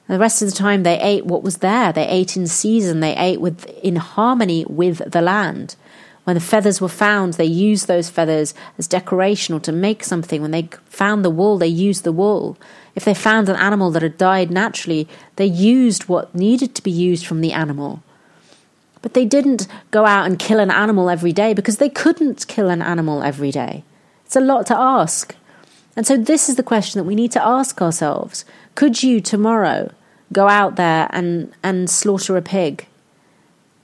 the 0.09 0.19
rest 0.19 0.43
of 0.43 0.51
the 0.51 0.57
time, 0.57 0.83
they 0.83 1.01
ate 1.01 1.27
what 1.27 1.43
was 1.43 1.59
there. 1.59 1.93
They 1.93 2.07
ate 2.07 2.37
in 2.37 2.47
season. 2.47 3.01
They 3.01 3.17
ate 3.17 3.41
with 3.41 3.65
in 3.83 3.97
harmony 3.97 4.65
with 4.69 5.11
the 5.11 5.23
land. 5.23 5.77
When 6.25 6.35
the 6.35 6.41
feathers 6.41 6.81
were 6.81 6.89
found, 6.89 7.35
they 7.35 7.45
used 7.45 7.89
those 7.89 8.09
feathers 8.09 8.55
as 8.79 8.87
decoration 8.87 9.55
or 9.55 9.61
to 9.61 9.73
make 9.73 10.05
something. 10.05 10.41
When 10.41 10.53
they 10.53 10.69
found 10.85 11.25
the 11.25 11.31
wool, 11.31 11.59
they 11.59 11.67
used 11.67 12.05
the 12.05 12.13
wool. 12.13 12.57
If 12.95 13.05
they 13.05 13.15
found 13.15 13.49
an 13.49 13.57
animal 13.57 13.91
that 13.93 14.03
had 14.03 14.19
died 14.19 14.51
naturally, 14.51 15.09
they 15.37 15.47
used 15.47 16.09
what 16.09 16.35
needed 16.35 16.75
to 16.77 16.83
be 16.83 16.93
used 16.93 17.27
from 17.27 17.41
the 17.41 17.53
animal. 17.53 18.03
But 19.01 19.15
they 19.15 19.25
didn't 19.25 19.67
go 19.91 20.07
out 20.07 20.27
and 20.27 20.39
kill 20.39 20.61
an 20.61 20.71
animal 20.71 21.11
every 21.11 21.33
day 21.33 21.55
because 21.55 21.79
they 21.79 21.89
couldn't 21.89 22.47
kill 22.47 22.71
an 22.71 22.83
animal 22.83 23.23
every 23.23 23.51
day. 23.51 23.83
It's 24.25 24.37
a 24.37 24.41
lot 24.41 24.67
to 24.67 24.77
ask. 24.77 25.35
And 25.97 26.07
so, 26.07 26.17
this 26.17 26.49
is 26.49 26.55
the 26.57 26.63
question 26.63 26.99
that 26.99 27.05
we 27.05 27.17
need 27.17 27.33
to 27.33 27.45
ask 27.45 27.83
ourselves 27.83 28.45
could 28.75 29.03
you 29.03 29.21
tomorrow 29.21 29.93
go 30.33 30.49
out 30.49 30.77
there 30.77 31.09
and, 31.11 31.53
and 31.63 31.91
slaughter 31.91 32.37
a 32.37 32.43
pig 32.43 32.87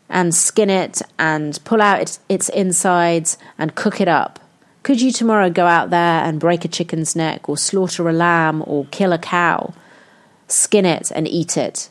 and 0.09 0.35
skin 0.35 0.71
it 0.71 1.03
and 1.19 1.59
pull 1.65 1.83
out 1.83 2.01
its, 2.01 2.21
its 2.29 2.49
insides 2.49 3.37
and 3.59 3.75
cook 3.75 4.01
it 4.01 4.09
up? 4.09 4.41
Could 4.83 5.01
you 5.01 5.13
tomorrow 5.13 5.51
go 5.51 5.67
out 5.67 5.91
there 5.91 6.25
and 6.25 6.41
break 6.41 6.65
a 6.65 6.69
chicken's 6.69 7.15
neck 7.15 7.49
or 7.49 7.59
slaughter 7.59 8.09
a 8.09 8.13
lamb 8.13 8.63
or 8.67 8.87
kill 8.91 9.13
a 9.13 9.19
cow, 9.19 9.75
skin 10.47 10.87
it 10.87 11.13
and 11.15 11.29
eat 11.29 11.57
it? 11.57 11.91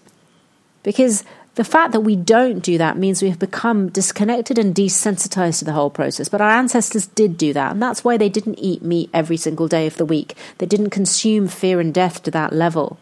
Because 0.82 1.24
The 1.58 1.64
fact 1.64 1.92
that 1.94 2.02
we 2.02 2.16
don't 2.16 2.60
do 2.60 2.78
that 2.78 3.00
means 3.00 3.24
we 3.24 3.30
have 3.30 3.40
become 3.40 3.90
disconnected 3.90 4.60
and 4.60 4.76
desensitized 4.76 5.58
to 5.58 5.66
the 5.66 5.74
whole 5.74 5.90
process. 5.90 6.30
But 6.30 6.40
our 6.40 6.52
ancestors 6.52 7.08
did 7.08 7.36
do 7.36 7.52
that, 7.52 7.72
and 7.72 7.82
that's 7.82 8.04
why 8.04 8.16
they 8.16 8.30
didn't 8.30 8.60
eat 8.60 8.84
meat 8.84 9.10
every 9.12 9.38
single 9.38 9.68
day 9.68 9.88
of 9.88 9.98
the 9.98 10.06
week. 10.06 10.38
They 10.60 10.68
didn't 10.68 10.92
consume 10.92 11.48
fear 11.48 11.80
and 11.80 11.92
death 11.92 12.22
to 12.24 12.32
that 12.32 12.54
level. 12.54 13.00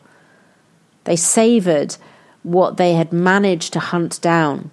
They 1.04 1.18
savored 1.18 1.98
what 2.44 2.78
they 2.78 2.94
had 2.94 3.12
managed 3.12 3.74
to 3.74 3.82
hunt 3.82 4.22
down. 4.22 4.72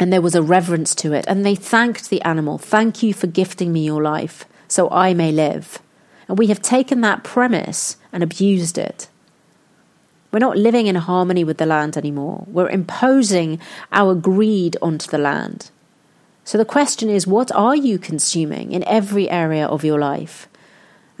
And 0.00 0.10
there 0.10 0.22
was 0.22 0.34
a 0.34 0.42
reverence 0.42 0.94
to 0.96 1.12
it. 1.12 1.26
And 1.28 1.44
they 1.44 1.54
thanked 1.54 2.08
the 2.08 2.22
animal. 2.22 2.56
Thank 2.56 3.02
you 3.02 3.12
for 3.12 3.26
gifting 3.26 3.74
me 3.74 3.84
your 3.84 4.02
life 4.02 4.46
so 4.68 4.88
I 4.88 5.12
may 5.12 5.32
live. 5.32 5.80
And 6.28 6.38
we 6.38 6.46
have 6.46 6.62
taken 6.62 7.02
that 7.02 7.24
premise 7.24 7.98
and 8.10 8.22
abused 8.22 8.78
it. 8.78 9.10
We're 10.34 10.40
not 10.40 10.58
living 10.58 10.88
in 10.88 10.96
harmony 10.96 11.44
with 11.44 11.58
the 11.58 11.64
land 11.64 11.96
anymore. 11.96 12.42
We're 12.48 12.68
imposing 12.68 13.60
our 13.92 14.16
greed 14.16 14.76
onto 14.82 15.08
the 15.08 15.16
land. 15.16 15.70
So 16.42 16.58
the 16.58 16.64
question 16.64 17.08
is 17.08 17.24
what 17.24 17.52
are 17.52 17.76
you 17.76 18.00
consuming 18.00 18.72
in 18.72 18.82
every 18.88 19.30
area 19.30 19.64
of 19.64 19.84
your 19.84 20.00
life? 20.00 20.48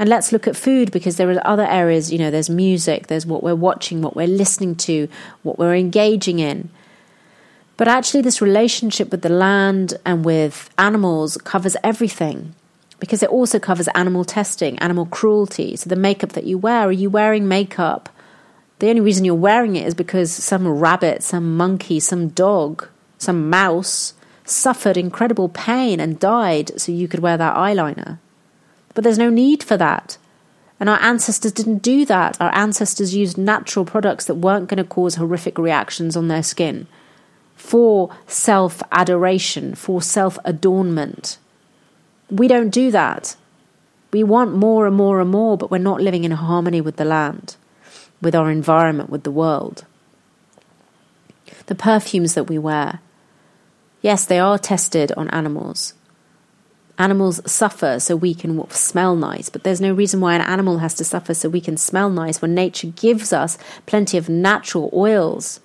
And 0.00 0.08
let's 0.08 0.32
look 0.32 0.48
at 0.48 0.56
food 0.56 0.90
because 0.90 1.16
there 1.16 1.30
are 1.30 1.46
other 1.46 1.64
areas, 1.64 2.12
you 2.12 2.18
know, 2.18 2.32
there's 2.32 2.50
music, 2.50 3.06
there's 3.06 3.24
what 3.24 3.44
we're 3.44 3.54
watching, 3.54 4.02
what 4.02 4.16
we're 4.16 4.26
listening 4.26 4.74
to, 4.88 5.06
what 5.44 5.60
we're 5.60 5.76
engaging 5.76 6.40
in. 6.40 6.70
But 7.76 7.86
actually, 7.86 8.22
this 8.22 8.42
relationship 8.42 9.12
with 9.12 9.22
the 9.22 9.28
land 9.28 9.94
and 10.04 10.24
with 10.24 10.70
animals 10.76 11.36
covers 11.36 11.76
everything 11.84 12.56
because 12.98 13.22
it 13.22 13.30
also 13.30 13.60
covers 13.60 13.86
animal 13.94 14.24
testing, 14.24 14.76
animal 14.80 15.06
cruelty. 15.06 15.76
So, 15.76 15.88
the 15.88 15.94
makeup 15.94 16.32
that 16.32 16.46
you 16.46 16.58
wear, 16.58 16.88
are 16.88 16.90
you 16.90 17.10
wearing 17.10 17.46
makeup 17.46 18.08
the 18.78 18.88
only 18.88 19.00
reason 19.00 19.24
you're 19.24 19.34
wearing 19.34 19.76
it 19.76 19.86
is 19.86 19.94
because 19.94 20.32
some 20.32 20.66
rabbit, 20.66 21.22
some 21.22 21.56
monkey, 21.56 22.00
some 22.00 22.28
dog, 22.28 22.88
some 23.18 23.48
mouse 23.48 24.14
suffered 24.44 24.96
incredible 24.96 25.48
pain 25.48 26.00
and 26.00 26.18
died 26.18 26.78
so 26.80 26.92
you 26.92 27.08
could 27.08 27.20
wear 27.20 27.36
that 27.36 27.56
eyeliner. 27.56 28.18
But 28.94 29.04
there's 29.04 29.18
no 29.18 29.30
need 29.30 29.62
for 29.62 29.76
that. 29.76 30.18
And 30.80 30.88
our 30.88 31.00
ancestors 31.00 31.52
didn't 31.52 31.78
do 31.78 32.04
that. 32.06 32.38
Our 32.40 32.54
ancestors 32.54 33.14
used 33.14 33.38
natural 33.38 33.84
products 33.84 34.26
that 34.26 34.34
weren't 34.34 34.68
going 34.68 34.78
to 34.78 34.84
cause 34.84 35.14
horrific 35.14 35.56
reactions 35.56 36.16
on 36.16 36.28
their 36.28 36.42
skin 36.42 36.86
for 37.54 38.14
self 38.26 38.82
adoration, 38.90 39.74
for 39.76 40.02
self 40.02 40.36
adornment. 40.44 41.38
We 42.28 42.48
don't 42.48 42.70
do 42.70 42.90
that. 42.90 43.36
We 44.12 44.24
want 44.24 44.54
more 44.54 44.86
and 44.86 44.96
more 44.96 45.20
and 45.20 45.30
more, 45.30 45.56
but 45.56 45.70
we're 45.70 45.78
not 45.78 46.00
living 46.00 46.24
in 46.24 46.32
harmony 46.32 46.80
with 46.80 46.96
the 46.96 47.04
land 47.04 47.56
with 48.24 48.34
our 48.34 48.50
environment, 48.50 49.10
with 49.10 49.22
the 49.22 49.30
world. 49.30 49.84
The 51.66 51.74
perfumes 51.74 52.34
that 52.34 52.48
we 52.48 52.58
wear, 52.58 53.00
yes, 54.02 54.24
they 54.24 54.38
are 54.38 54.58
tested 54.58 55.12
on 55.12 55.30
animals. 55.30 55.94
Animals 56.98 57.40
suffer 57.50 57.98
so 57.98 58.14
we 58.14 58.34
can 58.34 58.70
smell 58.70 59.16
nice, 59.16 59.48
but 59.48 59.64
there's 59.64 59.80
no 59.80 59.92
reason 59.92 60.20
why 60.20 60.34
an 60.34 60.40
animal 60.40 60.78
has 60.78 60.94
to 60.94 61.04
suffer 61.04 61.34
so 61.34 61.48
we 61.48 61.60
can 61.60 61.76
smell 61.76 62.08
nice 62.08 62.40
when 62.40 62.54
nature 62.54 62.88
gives 62.88 63.32
us 63.32 63.58
plenty 63.86 64.16
of 64.16 64.28
natural 64.28 64.90
oils, 64.92 65.60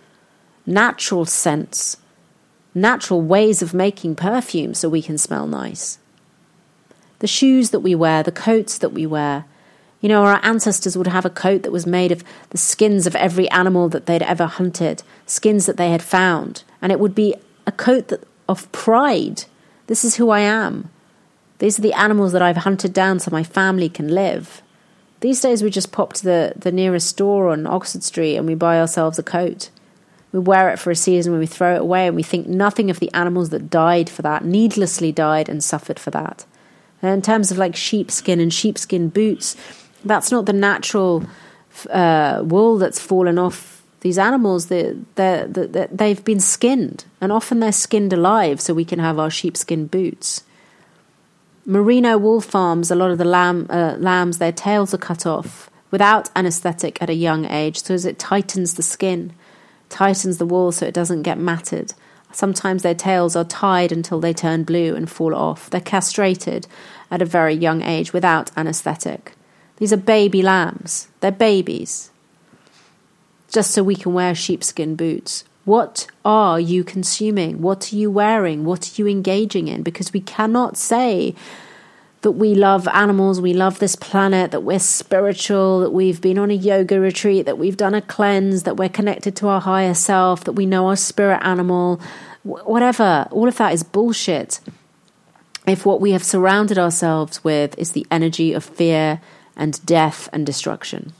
natural 0.65 1.25
scents, 1.25 1.97
natural 2.73 3.21
ways 3.21 3.61
of 3.61 3.73
making 3.73 4.15
perfume 4.15 4.73
so 4.73 4.89
we 4.89 5.01
can 5.01 5.17
smell 5.17 5.45
nice. 5.45 5.99
The 7.19 7.27
shoes 7.27 7.69
that 7.71 7.81
we 7.81 7.93
wear, 7.93 8.23
the 8.23 8.31
coats 8.31 8.77
that 8.79 8.93
we 8.93 9.05
wear, 9.05 9.45
you 10.01 10.07
know, 10.09 10.23
our 10.23 10.39
ancestors 10.43 10.97
would 10.97 11.07
have 11.07 11.25
a 11.25 11.29
coat 11.29 11.63
that 11.63 11.71
was 11.71 11.85
made 11.85 12.11
of 12.11 12.23
the 12.51 12.57
skins 12.57 13.05
of 13.05 13.15
every 13.15 13.49
animal 13.49 13.89
that 13.89 14.05
they'd 14.05 14.23
ever 14.23 14.45
hunted, 14.45 15.03
skins 15.25 15.65
that 15.65 15.77
they 15.77 15.91
had 15.91 16.01
found, 16.01 16.63
and 16.81 16.91
it 16.91 16.99
would 16.99 17.13
be 17.13 17.35
a 17.67 17.71
coat 17.71 18.07
that, 18.07 18.23
of 18.47 18.71
pride. 18.71 19.43
This 19.87 20.05
is 20.05 20.15
who 20.15 20.29
I 20.29 20.39
am. 20.39 20.89
These 21.59 21.77
are 21.77 21.81
the 21.81 21.93
animals 21.93 22.31
that 22.31 22.41
I've 22.41 22.57
hunted 22.57 22.93
down 22.93 23.19
so 23.19 23.29
my 23.31 23.43
family 23.43 23.89
can 23.89 24.07
live. 24.07 24.61
These 25.19 25.41
days, 25.41 25.61
we 25.61 25.69
just 25.69 25.91
pop 25.91 26.13
to 26.13 26.23
the, 26.23 26.53
the 26.55 26.71
nearest 26.71 27.07
store 27.07 27.49
on 27.49 27.67
Oxford 27.67 28.03
Street 28.03 28.37
and 28.37 28.47
we 28.47 28.55
buy 28.55 28.79
ourselves 28.79 29.19
a 29.19 29.23
coat. 29.23 29.69
We 30.31 30.39
wear 30.39 30.69
it 30.69 30.79
for 30.79 30.91
a 30.91 30.95
season 30.95 31.33
when 31.33 31.39
we 31.39 31.47
throw 31.47 31.75
it 31.75 31.81
away 31.81 32.07
and 32.07 32.15
we 32.15 32.23
think 32.23 32.47
nothing 32.47 32.89
of 32.89 32.99
the 32.99 33.13
animals 33.13 33.49
that 33.49 33.69
died 33.69 34.09
for 34.09 34.21
that, 34.21 34.45
needlessly 34.45 35.11
died 35.11 35.49
and 35.49 35.61
suffered 35.61 35.99
for 35.99 36.11
that. 36.11 36.45
And 37.01 37.11
in 37.11 37.21
terms 37.21 37.51
of 37.51 37.57
like 37.57 37.75
sheepskin 37.75 38.39
and 38.39 38.53
sheepskin 38.53 39.09
boots, 39.09 39.55
that's 40.03 40.31
not 40.31 40.45
the 40.45 40.53
natural 40.53 41.23
uh, 41.89 42.41
wool 42.45 42.77
that's 42.77 42.99
fallen 42.99 43.37
off 43.37 43.83
these 44.01 44.17
animals. 44.17 44.67
They, 44.67 44.95
they, 45.15 45.45
they, 45.47 45.87
they've 45.91 46.23
been 46.23 46.39
skinned, 46.39 47.05
and 47.21 47.31
often 47.31 47.59
they're 47.59 47.71
skinned 47.71 48.13
alive 48.13 48.61
so 48.61 48.73
we 48.73 48.85
can 48.85 48.99
have 48.99 49.19
our 49.19 49.29
sheepskin 49.29 49.87
boots. 49.87 50.43
Merino 51.65 52.17
wool 52.17 52.41
farms, 52.41 52.89
a 52.89 52.95
lot 52.95 53.11
of 53.11 53.17
the 53.17 53.25
lamb, 53.25 53.67
uh, 53.69 53.95
lambs, 53.99 54.37
their 54.37 54.51
tails 54.51 54.93
are 54.93 54.97
cut 54.97 55.25
off 55.25 55.69
without 55.91 56.29
anesthetic 56.35 57.01
at 57.01 57.09
a 57.09 57.13
young 57.13 57.45
age, 57.45 57.83
so 57.83 57.93
as 57.93 58.05
it 58.05 58.19
tightens 58.19 58.75
the 58.75 58.83
skin, 58.83 59.33
tightens 59.89 60.37
the 60.37 60.45
wool 60.45 60.71
so 60.71 60.85
it 60.85 60.93
doesn't 60.93 61.23
get 61.23 61.37
matted. 61.37 61.93
Sometimes 62.31 62.83
their 62.83 62.95
tails 62.95 63.35
are 63.35 63.43
tied 63.43 63.91
until 63.91 64.19
they 64.19 64.33
turn 64.33 64.63
blue 64.63 64.95
and 64.95 65.09
fall 65.09 65.33
off. 65.33 65.69
They're 65.69 65.81
castrated 65.81 66.67
at 67.09 67.21
a 67.21 67.25
very 67.25 67.55
young 67.55 67.81
age 67.81 68.13
without 68.13 68.51
anesthetic. 68.55 69.33
These 69.79 69.93
are 69.93 69.97
baby 69.97 70.41
lambs. 70.41 71.07
They're 71.21 71.31
babies. 71.31 72.11
Just 73.49 73.71
so 73.71 73.81
we 73.81 73.95
can 73.95 74.13
wear 74.13 74.35
sheepskin 74.35 74.95
boots. 74.95 75.43
What 75.65 76.07
are 76.23 76.59
you 76.59 76.83
consuming? 76.83 77.61
What 77.61 77.91
are 77.91 77.95
you 77.95 78.11
wearing? 78.11 78.65
What 78.65 78.87
are 78.87 79.01
you 79.01 79.07
engaging 79.07 79.67
in? 79.67 79.83
Because 79.83 80.13
we 80.13 80.21
cannot 80.21 80.77
say 80.77 81.35
that 82.21 82.31
we 82.31 82.53
love 82.53 82.87
animals, 82.89 83.39
we 83.39 83.53
love 83.53 83.79
this 83.79 83.95
planet, 83.95 84.51
that 84.51 84.61
we're 84.61 84.79
spiritual, 84.79 85.79
that 85.79 85.91
we've 85.91 86.19
been 86.19 86.37
on 86.37 86.51
a 86.51 86.55
yoga 86.55 86.99
retreat, 86.99 87.45
that 87.45 87.57
we've 87.57 87.77
done 87.77 87.95
a 87.95 88.01
cleanse, 88.01 88.63
that 88.63 88.75
we're 88.75 88.89
connected 88.89 89.35
to 89.37 89.47
our 89.47 89.61
higher 89.61 89.93
self, 89.93 90.43
that 90.43 90.53
we 90.53 90.65
know 90.65 90.87
our 90.87 90.97
spirit 90.97 91.39
animal, 91.43 92.01
whatever. 92.43 93.27
All 93.31 93.47
of 93.47 93.57
that 93.57 93.73
is 93.73 93.83
bullshit. 93.83 94.59
If 95.65 95.85
what 95.85 96.01
we 96.01 96.11
have 96.11 96.23
surrounded 96.23 96.77
ourselves 96.77 97.43
with 97.43 97.77
is 97.77 97.93
the 97.93 98.05
energy 98.11 98.53
of 98.53 98.65
fear, 98.65 99.21
and 99.59 99.85
death 99.85 100.27
and 100.33 100.45
destruction. 100.45 101.13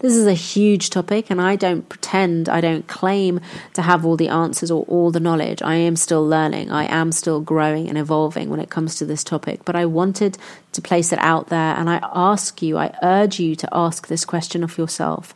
This 0.00 0.14
is 0.14 0.26
a 0.26 0.34
huge 0.34 0.90
topic, 0.90 1.28
and 1.28 1.40
I 1.40 1.56
don't 1.56 1.88
pretend, 1.88 2.48
I 2.48 2.60
don't 2.60 2.86
claim 2.86 3.40
to 3.74 3.82
have 3.82 4.06
all 4.06 4.16
the 4.16 4.28
answers 4.28 4.70
or 4.70 4.84
all 4.84 5.10
the 5.10 5.18
knowledge. 5.18 5.60
I 5.60 5.74
am 5.74 5.96
still 5.96 6.24
learning, 6.24 6.70
I 6.70 6.84
am 6.84 7.10
still 7.10 7.40
growing 7.40 7.88
and 7.88 7.98
evolving 7.98 8.48
when 8.48 8.60
it 8.60 8.70
comes 8.70 8.94
to 8.96 9.04
this 9.04 9.24
topic. 9.24 9.64
But 9.64 9.74
I 9.74 9.86
wanted 9.86 10.38
to 10.72 10.82
place 10.82 11.12
it 11.12 11.18
out 11.18 11.48
there, 11.48 11.74
and 11.74 11.90
I 11.90 12.00
ask 12.14 12.62
you, 12.62 12.78
I 12.78 12.96
urge 13.02 13.40
you 13.40 13.56
to 13.56 13.68
ask 13.72 14.06
this 14.06 14.24
question 14.24 14.62
of 14.62 14.78
yourself 14.78 15.34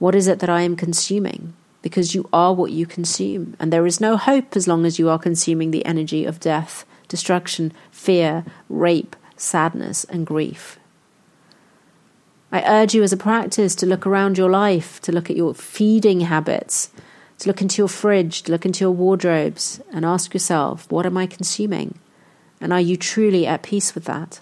What 0.00 0.16
is 0.16 0.26
it 0.26 0.40
that 0.40 0.50
I 0.50 0.62
am 0.62 0.74
consuming? 0.74 1.54
Because 1.80 2.14
you 2.14 2.28
are 2.32 2.54
what 2.54 2.72
you 2.72 2.86
consume, 2.86 3.56
and 3.60 3.72
there 3.72 3.86
is 3.86 4.00
no 4.00 4.16
hope 4.16 4.56
as 4.56 4.66
long 4.66 4.84
as 4.84 4.98
you 4.98 5.08
are 5.10 5.18
consuming 5.18 5.70
the 5.70 5.86
energy 5.86 6.24
of 6.24 6.40
death, 6.40 6.84
destruction, 7.06 7.72
fear, 7.92 8.44
rape, 8.68 9.14
sadness, 9.36 10.02
and 10.04 10.26
grief. 10.26 10.78
I 12.52 12.62
urge 12.82 12.94
you 12.94 13.02
as 13.02 13.14
a 13.14 13.16
practice 13.16 13.74
to 13.76 13.86
look 13.86 14.06
around 14.06 14.36
your 14.36 14.50
life, 14.50 15.00
to 15.02 15.12
look 15.12 15.30
at 15.30 15.36
your 15.36 15.54
feeding 15.54 16.20
habits, 16.20 16.90
to 17.38 17.48
look 17.48 17.62
into 17.62 17.80
your 17.80 17.88
fridge, 17.88 18.42
to 18.42 18.52
look 18.52 18.66
into 18.66 18.84
your 18.84 18.90
wardrobes, 18.90 19.80
and 19.90 20.04
ask 20.04 20.34
yourself, 20.34 20.90
what 20.92 21.06
am 21.06 21.16
I 21.16 21.26
consuming? 21.26 21.98
And 22.60 22.70
are 22.70 22.80
you 22.80 22.98
truly 22.98 23.46
at 23.46 23.62
peace 23.62 23.94
with 23.94 24.04
that? 24.04 24.40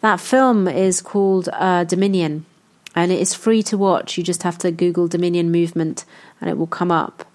That 0.00 0.18
film 0.18 0.66
is 0.66 1.02
called 1.02 1.50
uh, 1.52 1.84
Dominion, 1.84 2.46
and 2.94 3.12
it 3.12 3.20
is 3.20 3.34
free 3.34 3.62
to 3.64 3.76
watch. 3.76 4.16
You 4.16 4.24
just 4.24 4.42
have 4.42 4.56
to 4.58 4.70
Google 4.70 5.06
Dominion 5.06 5.52
Movement, 5.52 6.06
and 6.40 6.48
it 6.48 6.56
will 6.56 6.66
come 6.66 6.90
up. 6.90 7.26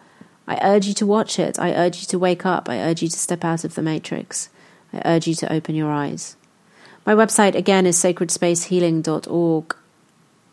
I 0.47 0.59
urge 0.63 0.87
you 0.87 0.95
to 0.95 1.05
watch 1.05 1.37
it. 1.37 1.59
I 1.59 1.73
urge 1.73 2.01
you 2.01 2.07
to 2.07 2.17
wake 2.17 2.43
up. 2.43 2.69
I 2.69 2.79
urge 2.79 3.03
you 3.03 3.07
to 3.07 3.19
step 3.19 3.45
out 3.45 3.63
of 3.63 3.75
the 3.75 3.83
matrix. 3.83 4.49
I 4.91 5.01
urge 5.05 5.27
you 5.27 5.35
to 5.35 5.53
open 5.53 5.75
your 5.75 5.91
eyes. 5.91 6.35
My 7.09 7.15
website 7.15 7.55
again 7.55 7.87
is 7.87 7.97
sacredspacehealing.org. 7.97 9.75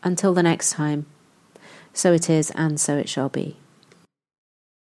Until 0.03 0.33
the 0.33 0.42
next 0.42 0.71
time, 0.73 1.05
so 1.92 2.14
it 2.14 2.31
is 2.31 2.51
and 2.53 2.81
so 2.81 2.97
it 2.97 3.11
shall 3.11 3.28
be. 3.28 3.59